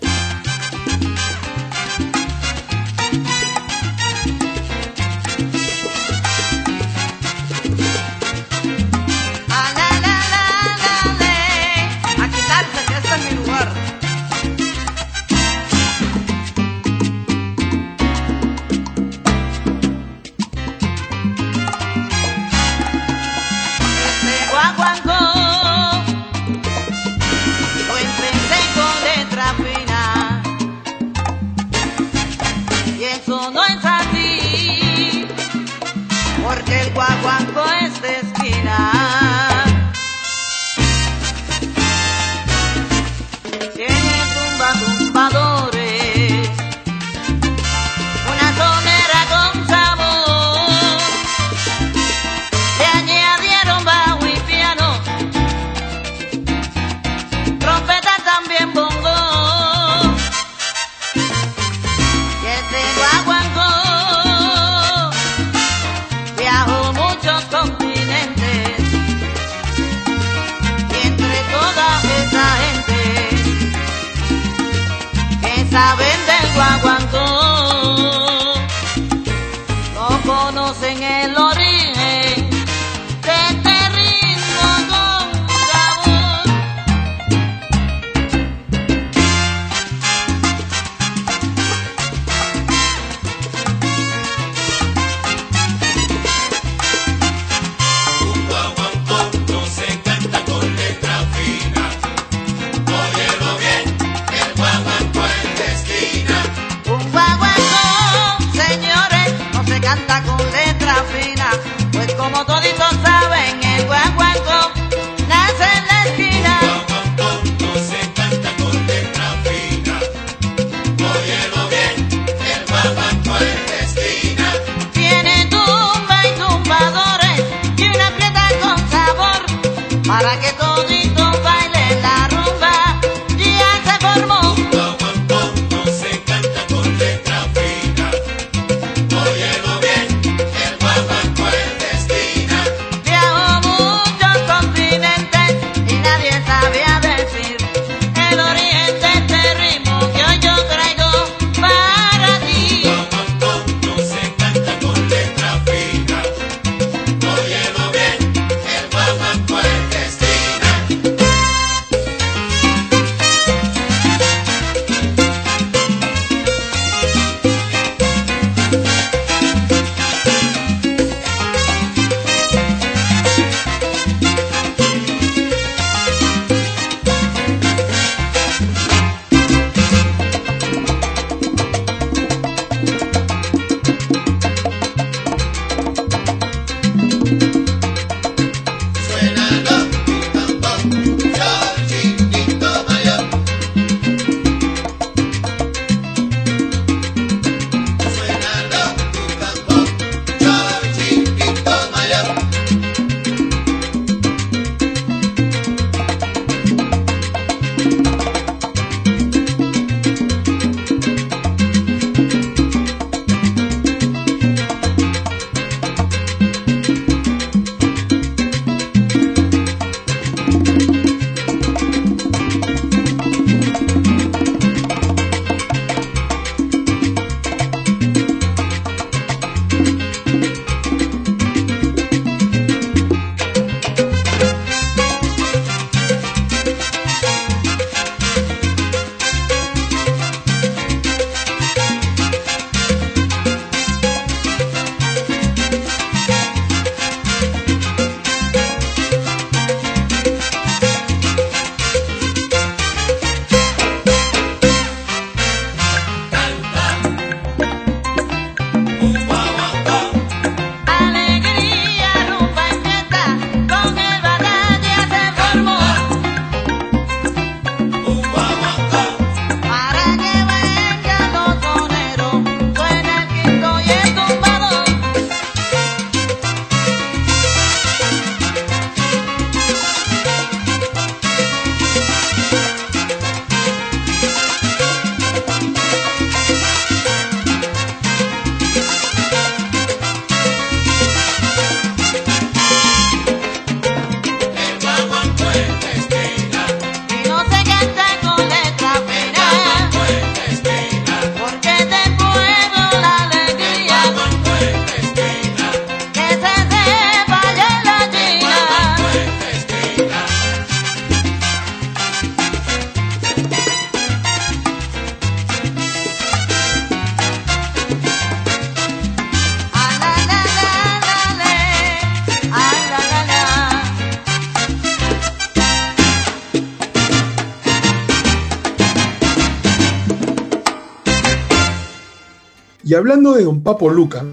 Y 332.95 332.97
hablando 332.97 333.35
de 333.35 333.43
don 333.43 333.61
Papo 333.61 333.91
Luca, 333.91 334.25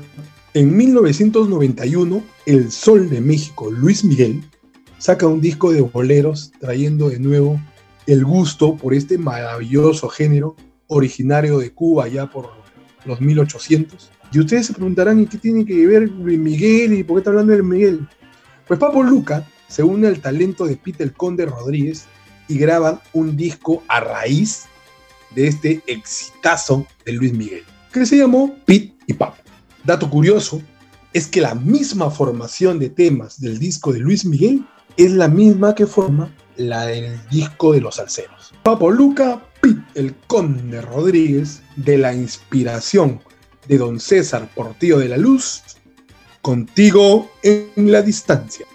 en 0.54 0.78
1991, 0.78 2.24
el 2.46 2.72
Sol 2.72 3.10
de 3.10 3.20
México, 3.20 3.72
Luis 3.72 4.04
Miguel, 4.04 4.40
saca 5.00 5.26
un 5.26 5.42
disco 5.42 5.72
de 5.72 5.82
boleros 5.82 6.52
trayendo 6.60 7.10
de 7.10 7.18
nuevo 7.18 7.60
el 8.06 8.24
gusto 8.24 8.78
por 8.78 8.94
este 8.94 9.18
maravilloso 9.18 10.10
género 10.10 10.56
originario 10.86 11.58
de 11.58 11.74
Cuba 11.74 12.08
ya 12.08 12.30
por 12.30 12.52
los 13.06 13.20
1800. 13.20 14.12
Y 14.32 14.40
ustedes 14.40 14.68
se 14.68 14.74
preguntarán, 14.74 15.20
¿y 15.20 15.26
qué 15.26 15.40
tiene 15.40 15.66
que 15.66 15.88
ver 15.88 16.12
Luis 16.12 16.38
Miguel 16.38 16.94
y 16.94 17.04
por 17.04 17.16
qué 17.16 17.22
está 17.22 17.32
hablando 17.32 17.54
de 17.54 17.64
Miguel? 17.64 18.08
Pues 18.68 18.80
Papo 18.80 19.02
Luca 19.02 19.44
se 19.70 19.82
une 19.82 20.06
al 20.06 20.20
talento 20.20 20.68
de 20.68 20.78
Peter 20.78 21.12
Conde 21.14 21.48
Rodríguez 21.48 22.06
y 22.48 22.60
graban 22.60 23.00
un 23.14 23.36
disco 23.36 23.82
a 23.88 24.02
raíz 24.02 24.66
de 25.34 25.48
este 25.48 25.82
exitazo 25.88 26.86
de 27.06 27.14
Luis 27.14 27.34
Miguel, 27.34 27.64
que 27.92 28.06
se 28.06 28.18
llamó 28.18 28.56
Pit 28.66 28.94
y 29.08 29.14
Papo. 29.14 29.42
Dato 29.84 30.10
curioso 30.10 30.62
es 31.14 31.28
que 31.28 31.42
la 31.42 31.56
misma 31.56 32.10
formación 32.10 32.80
de 32.80 32.90
temas 32.90 33.40
del 33.42 33.60
disco 33.60 33.92
de 33.92 34.00
Luis 34.00 34.26
Miguel 34.26 34.66
es 34.98 35.12
la 35.12 35.28
misma 35.28 35.76
que 35.76 35.86
forma 35.86 36.34
la 36.58 36.86
del 36.86 37.20
disco 37.30 37.74
de 37.74 37.82
los 37.82 37.96
salseros. 37.96 38.54
Papo 38.64 38.92
Luca, 38.92 39.42
Pit 39.62 39.80
el 39.96 40.16
Conde 40.28 40.82
Rodríguez, 40.82 41.62
de 41.76 41.98
la 41.98 42.14
inspiración 42.14 43.22
de 43.68 43.78
don 43.78 44.00
César 44.00 44.50
Portillo 44.54 45.00
de 45.00 45.10
la 45.10 45.18
Luz, 45.18 45.64
contigo 46.42 47.30
en 47.44 47.92
la 47.92 48.02
distancia. 48.02 48.66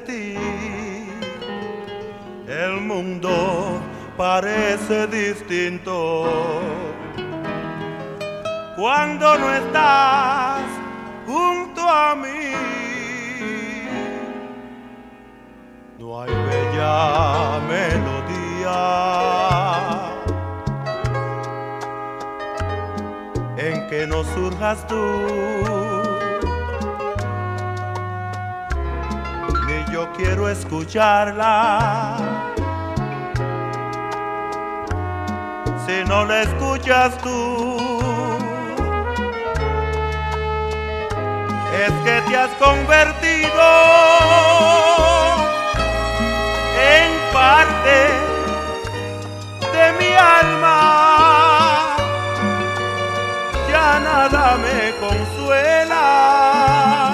Ti. 0.00 0.34
El 2.46 2.80
mundo 2.80 3.80
parece 4.16 5.06
distinto 5.06 6.26
cuando 8.76 9.38
no 9.38 9.54
estás 9.54 10.62
junto 11.26 11.80
a 11.88 12.14
mí. 12.14 12.52
No 15.98 16.22
hay 16.22 16.30
bella 16.30 17.60
melodía 17.68 18.78
en 23.56 23.88
que 23.88 24.06
no 24.06 24.22
surjas 24.24 24.86
tú. 24.86 25.93
Quiero 30.24 30.48
escucharla. 30.48 32.18
Si 35.86 36.02
no 36.08 36.24
la 36.24 36.42
escuchas 36.42 37.16
tú, 37.18 37.76
es 41.84 41.92
que 42.04 42.16
te 42.26 42.36
has 42.36 42.50
convertido 42.66 43.64
en 46.96 47.08
parte 47.32 47.96
de 49.74 49.84
mi 49.98 50.10
alma. 50.14 50.78
Ya 53.70 53.88
nada 54.00 54.56
me 54.56 54.76
consuela. 55.06 57.13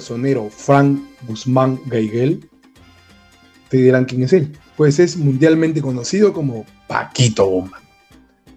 Sonero 0.00 0.48
Frank 0.50 1.00
Guzmán 1.26 1.80
Gaiguel, 1.86 2.48
te 3.68 3.76
dirán 3.76 4.04
quién 4.04 4.22
es 4.24 4.32
él. 4.32 4.56
Pues 4.76 4.98
es 4.98 5.16
mundialmente 5.16 5.80
conocido 5.80 6.32
como 6.32 6.64
Paquito 6.86 7.48
Bomba. 7.48 7.80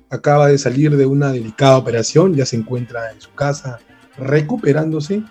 Acaba 0.09 0.47
de 0.47 0.57
salir 0.57 0.95
de 0.97 1.05
una 1.05 1.31
delicada 1.31 1.77
operación, 1.77 2.35
ya 2.35 2.45
se 2.45 2.57
encuentra 2.57 3.11
en 3.11 3.21
su 3.21 3.33
casa 3.33 3.79
recuperándose, 4.17 5.23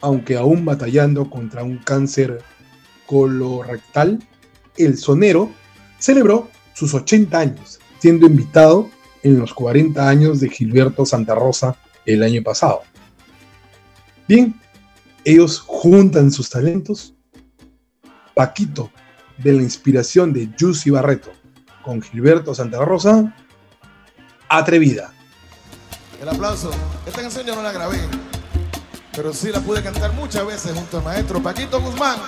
aunque 0.00 0.36
aún 0.36 0.64
batallando 0.64 1.30
contra 1.30 1.62
un 1.62 1.78
cáncer 1.78 2.40
colorectal. 3.06 4.18
El 4.76 4.98
sonero 4.98 5.50
celebró 5.98 6.48
sus 6.74 6.94
80 6.94 7.38
años, 7.38 7.80
siendo 7.98 8.26
invitado 8.26 8.88
en 9.22 9.38
los 9.38 9.54
40 9.54 10.08
años 10.08 10.40
de 10.40 10.48
Gilberto 10.48 11.06
Santa 11.06 11.34
Rosa 11.34 11.76
el 12.04 12.22
año 12.22 12.42
pasado. 12.42 12.82
Bien, 14.28 14.54
ellos 15.24 15.60
juntan 15.60 16.30
sus 16.30 16.50
talentos. 16.50 17.14
Paquito, 18.34 18.90
de 19.38 19.52
la 19.52 19.62
inspiración 19.62 20.32
de 20.32 20.48
Juicy 20.58 20.90
Barreto, 20.90 21.32
con 21.82 22.00
Gilberto 22.02 22.54
Santa 22.54 22.84
Rosa, 22.84 23.34
atrevida. 24.48 25.12
El 26.20 26.28
aplauso. 26.28 26.70
Esta 27.06 27.22
canción 27.22 27.46
yo 27.46 27.54
no 27.54 27.62
la 27.62 27.72
grabé. 27.72 27.98
pero 29.12 29.32
sí 29.32 29.50
la 29.50 29.60
pude 29.60 29.82
cantar 29.82 30.12
muchas 30.12 30.46
veces 30.46 30.72
junto 30.72 30.98
al 30.98 31.04
maestro 31.04 31.42
Paquito 31.42 31.80
Guzmán. 31.80 32.18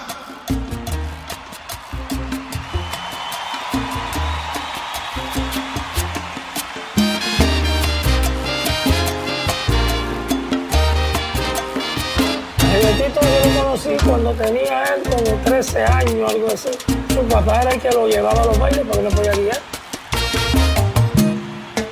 Conocí 13.82 14.04
cuando 14.06 14.32
tenía 14.32 14.84
él 14.84 15.02
como 15.10 15.36
13 15.44 15.84
años, 15.84 16.30
algo 16.30 16.48
así. 16.52 16.70
Su 17.14 17.22
papá 17.28 17.62
era 17.62 17.70
el 17.72 17.80
que 17.80 17.90
lo 17.90 18.08
llevaba 18.08 18.42
a 18.42 18.46
los 18.46 18.58
bailes 18.58 18.84
porque 18.86 19.02
no 19.02 19.10
podía 19.10 19.32
guiar. 19.32 19.58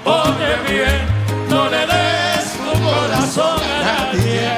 Oye 0.05 0.57
bien, 0.69 1.49
no 1.49 1.69
le 1.69 1.79
des 1.79 2.53
tu 2.53 2.73
corazón 2.83 3.61
a 3.63 4.13
nadie. 4.13 4.51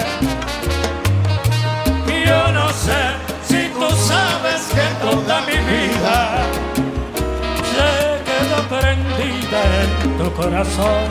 Y 2.07 2.29
yo 2.29 2.53
no 2.53 2.69
sé 2.71 3.01
si 3.49 3.69
tú 3.69 3.89
sabes 4.07 4.63
que 4.75 4.87
toda 5.05 5.41
mi 5.43 5.57
vida 5.57 6.43
se 7.73 7.89
quedó 8.29 8.81
prendida 8.81 9.61
en 9.83 10.19
tu 10.19 10.33
corazón 10.33 11.09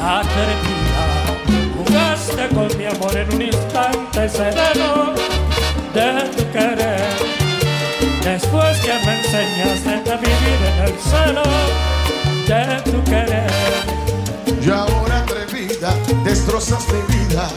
atrevida. 0.00 0.85
Jugaste 1.96 2.48
con 2.54 2.68
mi 2.76 2.84
amor 2.84 3.16
en 3.16 3.34
un 3.34 3.42
instante 3.42 4.28
sereno 4.28 5.14
de 5.94 6.28
tu 6.36 6.52
querer. 6.52 7.08
Después 8.22 8.78
que 8.80 8.92
me 9.06 9.18
enseñaste 9.18 10.12
a 10.12 10.16
vivir 10.16 10.58
en 10.66 10.78
el 10.84 10.94
celo 11.00 11.42
de 12.46 12.90
tu 12.90 13.02
querer. 13.04 13.50
Y 14.62 14.70
ahora 14.70 15.20
atrevida, 15.20 15.94
destrozas 16.22 16.84
mi 16.92 17.16
vida. 17.16 17.48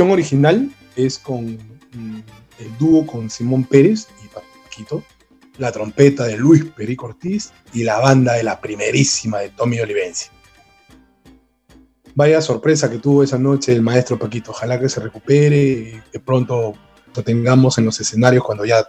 Original 0.00 0.70
es 0.96 1.18
con 1.18 1.44
mm, 1.54 2.20
el 2.58 2.78
dúo 2.78 3.06
con 3.06 3.30
Simón 3.30 3.64
Pérez 3.64 4.08
y 4.24 4.28
Paquito, 4.28 5.02
la 5.58 5.72
trompeta 5.72 6.24
de 6.24 6.36
Luis 6.36 6.64
Perico 6.64 7.06
Ortiz 7.06 7.52
y 7.72 7.84
la 7.84 7.98
banda 7.98 8.34
de 8.34 8.42
la 8.42 8.60
primerísima 8.60 9.38
de 9.38 9.50
Tommy 9.50 9.80
Olivencia. 9.80 10.30
Vaya 12.14 12.42
sorpresa 12.42 12.90
que 12.90 12.98
tuvo 12.98 13.22
esa 13.22 13.38
noche 13.38 13.72
el 13.72 13.82
maestro 13.82 14.18
Paquito. 14.18 14.50
Ojalá 14.50 14.78
que 14.78 14.88
se 14.88 15.00
recupere 15.00 15.58
y 15.58 16.02
que 16.10 16.20
pronto 16.20 16.74
lo 17.14 17.22
tengamos 17.22 17.78
en 17.78 17.86
los 17.86 18.00
escenarios 18.00 18.44
cuando 18.44 18.64
ya 18.64 18.86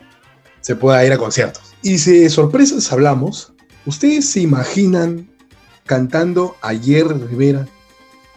se 0.59 0.75
pueda 0.75 1.05
ir 1.05 1.13
a 1.13 1.17
conciertos. 1.17 1.73
Y 1.81 1.97
si 1.97 2.19
de 2.19 2.29
sorpresas 2.29 2.91
hablamos, 2.91 3.53
¿ustedes 3.85 4.29
se 4.29 4.41
imaginan 4.41 5.29
cantando 5.85 6.55
a 6.61 6.73
Jerry 6.73 7.19
Rivera 7.19 7.67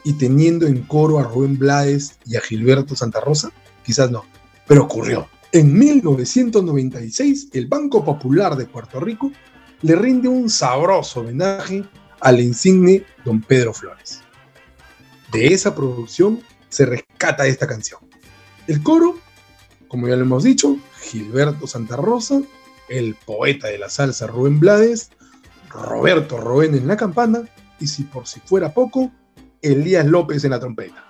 y 0.06 0.12
teniendo 0.12 0.68
en 0.68 0.82
coro 0.82 1.18
a 1.18 1.24
Rubén 1.24 1.58
Blades 1.58 2.16
y 2.24 2.36
a 2.36 2.40
Gilberto 2.40 2.94
Santa 2.94 3.18
Rosa? 3.18 3.50
Quizás 3.84 4.08
no, 4.08 4.24
pero 4.68 4.84
ocurrió. 4.84 5.28
En 5.50 5.76
1996, 5.76 7.48
el 7.52 7.66
Banco 7.66 8.04
Popular 8.04 8.54
de 8.54 8.66
Puerto 8.66 9.00
Rico 9.00 9.32
le 9.82 9.96
rinde 9.96 10.28
un 10.28 10.48
sabroso 10.48 11.20
homenaje 11.20 11.82
al 12.20 12.38
insigne 12.38 13.04
Don 13.24 13.40
Pedro 13.40 13.74
Flores. 13.74 14.20
De 15.32 15.48
esa 15.48 15.74
producción 15.74 16.40
se 16.68 16.86
rescata 16.86 17.48
esta 17.48 17.66
canción. 17.66 17.98
El 18.68 18.84
coro, 18.84 19.18
como 19.88 20.06
ya 20.06 20.14
lo 20.14 20.22
hemos 20.22 20.44
dicho, 20.44 20.76
Gilberto 21.00 21.66
Santa 21.66 21.96
Rosa, 21.96 22.40
el 22.88 23.16
poeta 23.26 23.66
de 23.66 23.78
la 23.78 23.88
salsa 23.88 24.28
Rubén 24.28 24.60
Blades, 24.60 25.10
Roberto 25.68 26.36
Roen 26.36 26.76
en 26.76 26.86
la 26.86 26.96
campana 26.96 27.42
y 27.80 27.88
si 27.88 28.04
por 28.04 28.28
si 28.28 28.38
fuera 28.38 28.72
poco, 28.72 29.10
Elías 29.72 30.06
López 30.06 30.44
en 30.44 30.50
la 30.50 30.60
trompeta. 30.60 31.04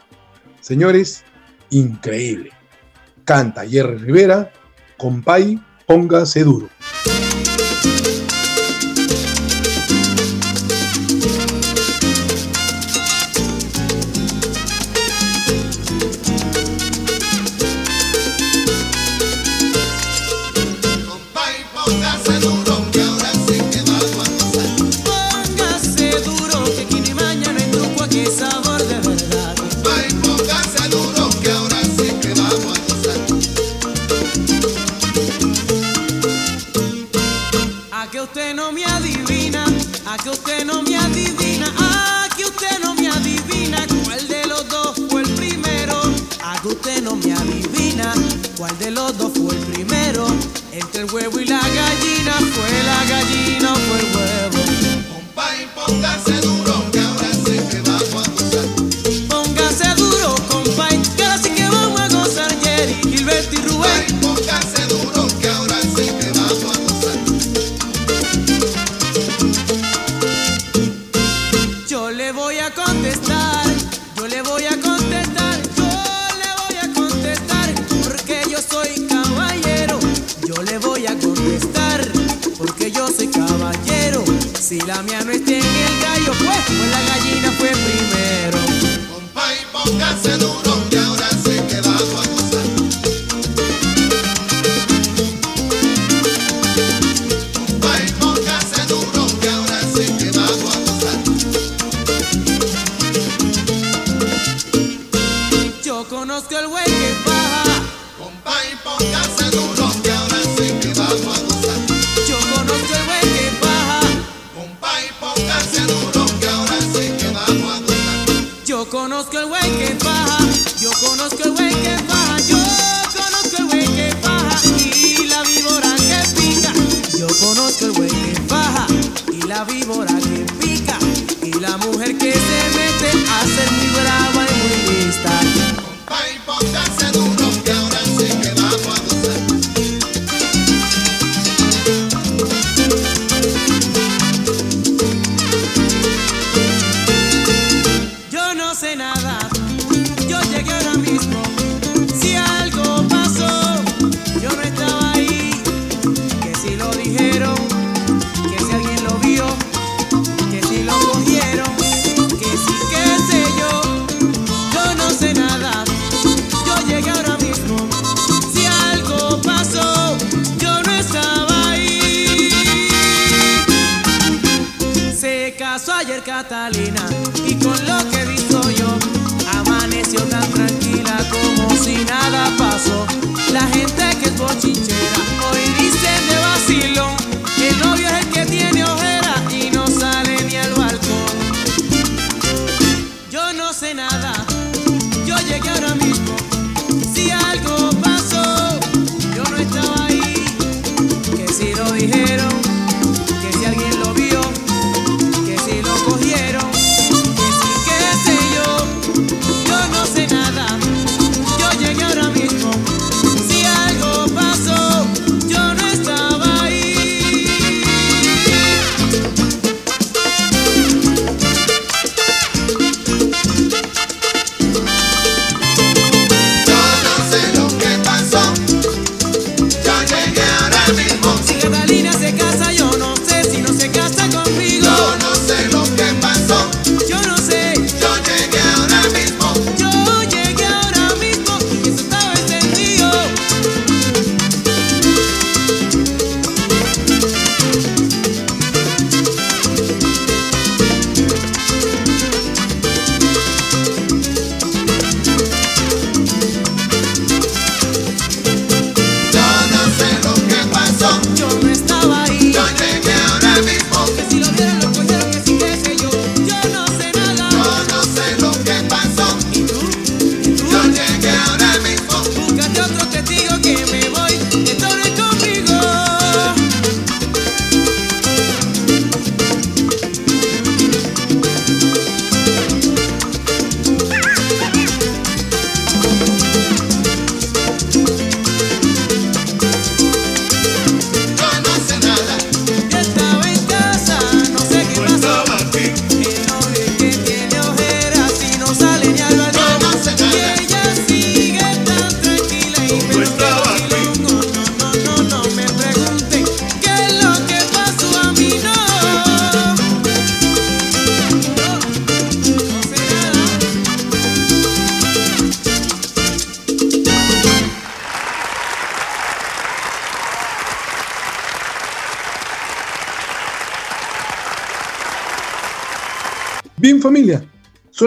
Señores, 0.61 1.25
increíble. 1.71 2.51
Canta 3.25 3.67
Jerry 3.67 3.99
Rivera, 3.99 4.53
compay, 4.97 5.61
póngase 5.87 6.45
duro. 6.45 6.69
¿Cuál 48.57 48.79
de 48.79 48.91
los 48.91 49.19
dos 49.19 49.33
fue 49.35 49.55
el 49.55 49.65
primero? 49.67 50.27
Entre 50.73 51.03
el 51.03 51.13
huevo 51.13 51.41
y 51.41 51.45
la 51.45 51.59
gallina 51.59 52.33
fue 52.33 52.83
la 52.85 53.05
gallina. 53.05 53.46
la 84.87 85.03
mía 85.03 85.21
no 85.25 85.33
está. 85.33 85.46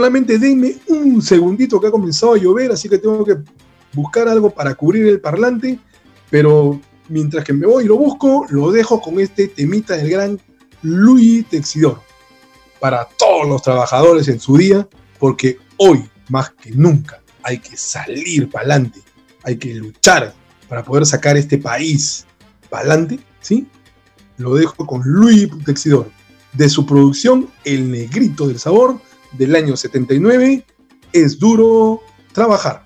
solamente 0.10 0.80
un 0.88 1.22
segundito 1.22 1.80
que 1.80 1.88
ha 1.88 1.92
comenzado 1.92 2.34
a 2.34 2.38
llover, 2.38 2.72
así 2.72 2.90
que 2.90 2.98
tengo 2.98 3.24
que 3.24 3.38
buscar 3.94 4.28
algo 4.28 4.50
para 4.50 4.74
cubrir 4.74 5.06
el 5.06 5.22
parlante, 5.22 5.78
pero 6.32 6.82
mientras 7.10 7.44
que 7.44 7.54
me 7.54 7.68
voy 7.68 7.84
y 7.84 7.88
lo 7.88 7.96
busco, 7.96 8.48
lo 8.50 8.72
dejo 8.72 9.00
con 9.02 9.20
este 9.20 9.50
temita 9.50 9.96
del 9.96 10.10
gran 10.10 10.42
Luis 10.82 11.48
Texidor. 11.48 12.02
Para 12.80 13.08
todos 13.20 13.48
los 13.48 13.62
trabajadores 13.62 14.28
en 14.30 14.40
su 14.40 14.58
día, 14.58 14.88
porque 15.20 15.60
hoy 15.78 16.10
más 16.30 16.50
que 16.52 16.72
nunca 16.72 17.22
hay 17.44 17.60
que 17.60 17.78
salir 17.78 18.50
para 18.50 18.66
adelante, 18.66 19.02
hay 19.44 19.58
que 19.58 19.76
luchar 19.76 20.34
para 20.68 20.84
poder 20.84 21.06
sacar 21.06 21.38
este 21.38 21.60
país 21.60 22.26
para 22.70 22.82
adelante, 22.82 23.20
¿sí? 23.42 23.68
Lo 24.38 24.56
dejo 24.56 24.88
con 24.88 25.04
Luis 25.04 25.50
Texidor, 25.66 26.10
de 26.54 26.68
su 26.68 26.88
producción 26.88 27.48
El 27.64 27.92
Negrito 27.92 28.48
del 28.48 28.58
Sabor, 28.58 29.00
del 29.34 29.56
año 29.56 29.76
79, 29.76 30.66
es 31.14 31.40
duro 31.40 32.02
trabajar. 32.34 32.84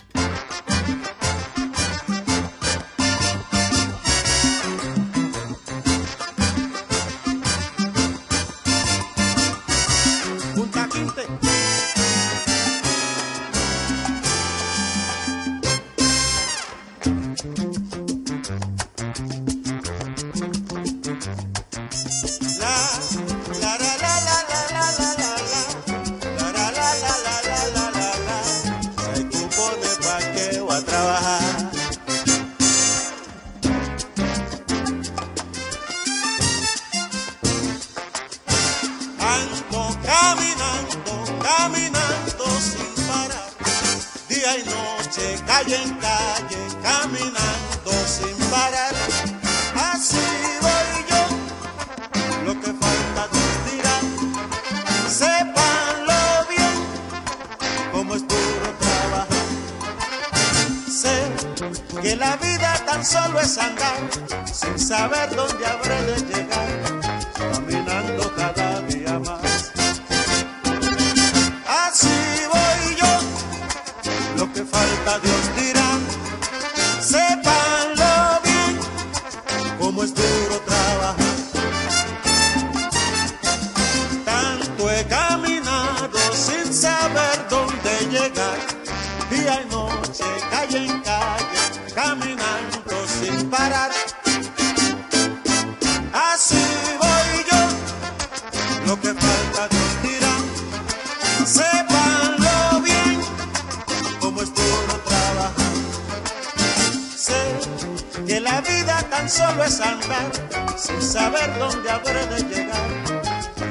solo 109.34 109.64
es 109.64 109.80
andar 109.80 110.32
sin 110.78 111.02
saber 111.02 111.58
dónde 111.58 111.90
habré 111.90 112.26
de 112.28 112.44
llegar, 112.44 112.90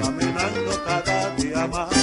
caminando 0.02 0.84
cada 0.84 1.30
día 1.36 1.66
más. 1.68 2.01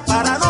para 0.00 0.41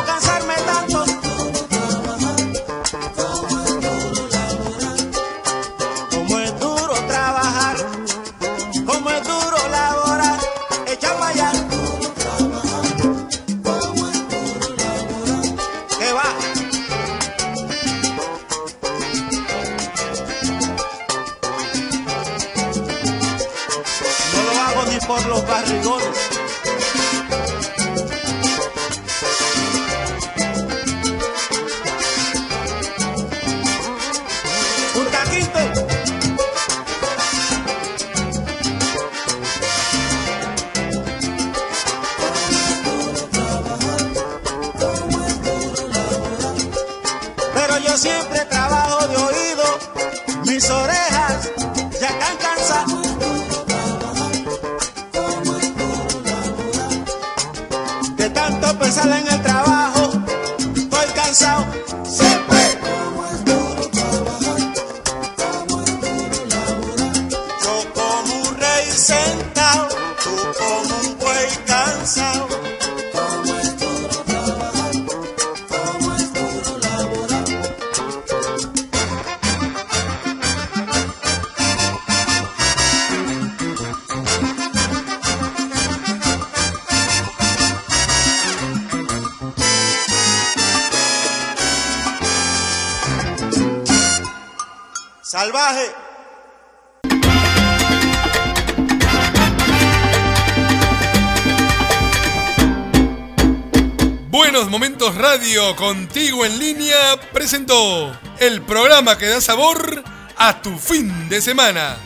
Contigo 105.76 106.46
en 106.46 106.56
línea 106.60 107.20
presentó 107.32 108.16
el 108.38 108.62
programa 108.62 109.18
que 109.18 109.26
da 109.26 109.40
sabor 109.40 110.04
a 110.36 110.62
tu 110.62 110.78
fin 110.78 111.28
de 111.28 111.42
semana. 111.42 111.96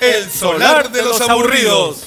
El 0.00 0.30
solar 0.30 0.90
de 0.90 1.02
los 1.02 1.20
aburridos. 1.20 2.05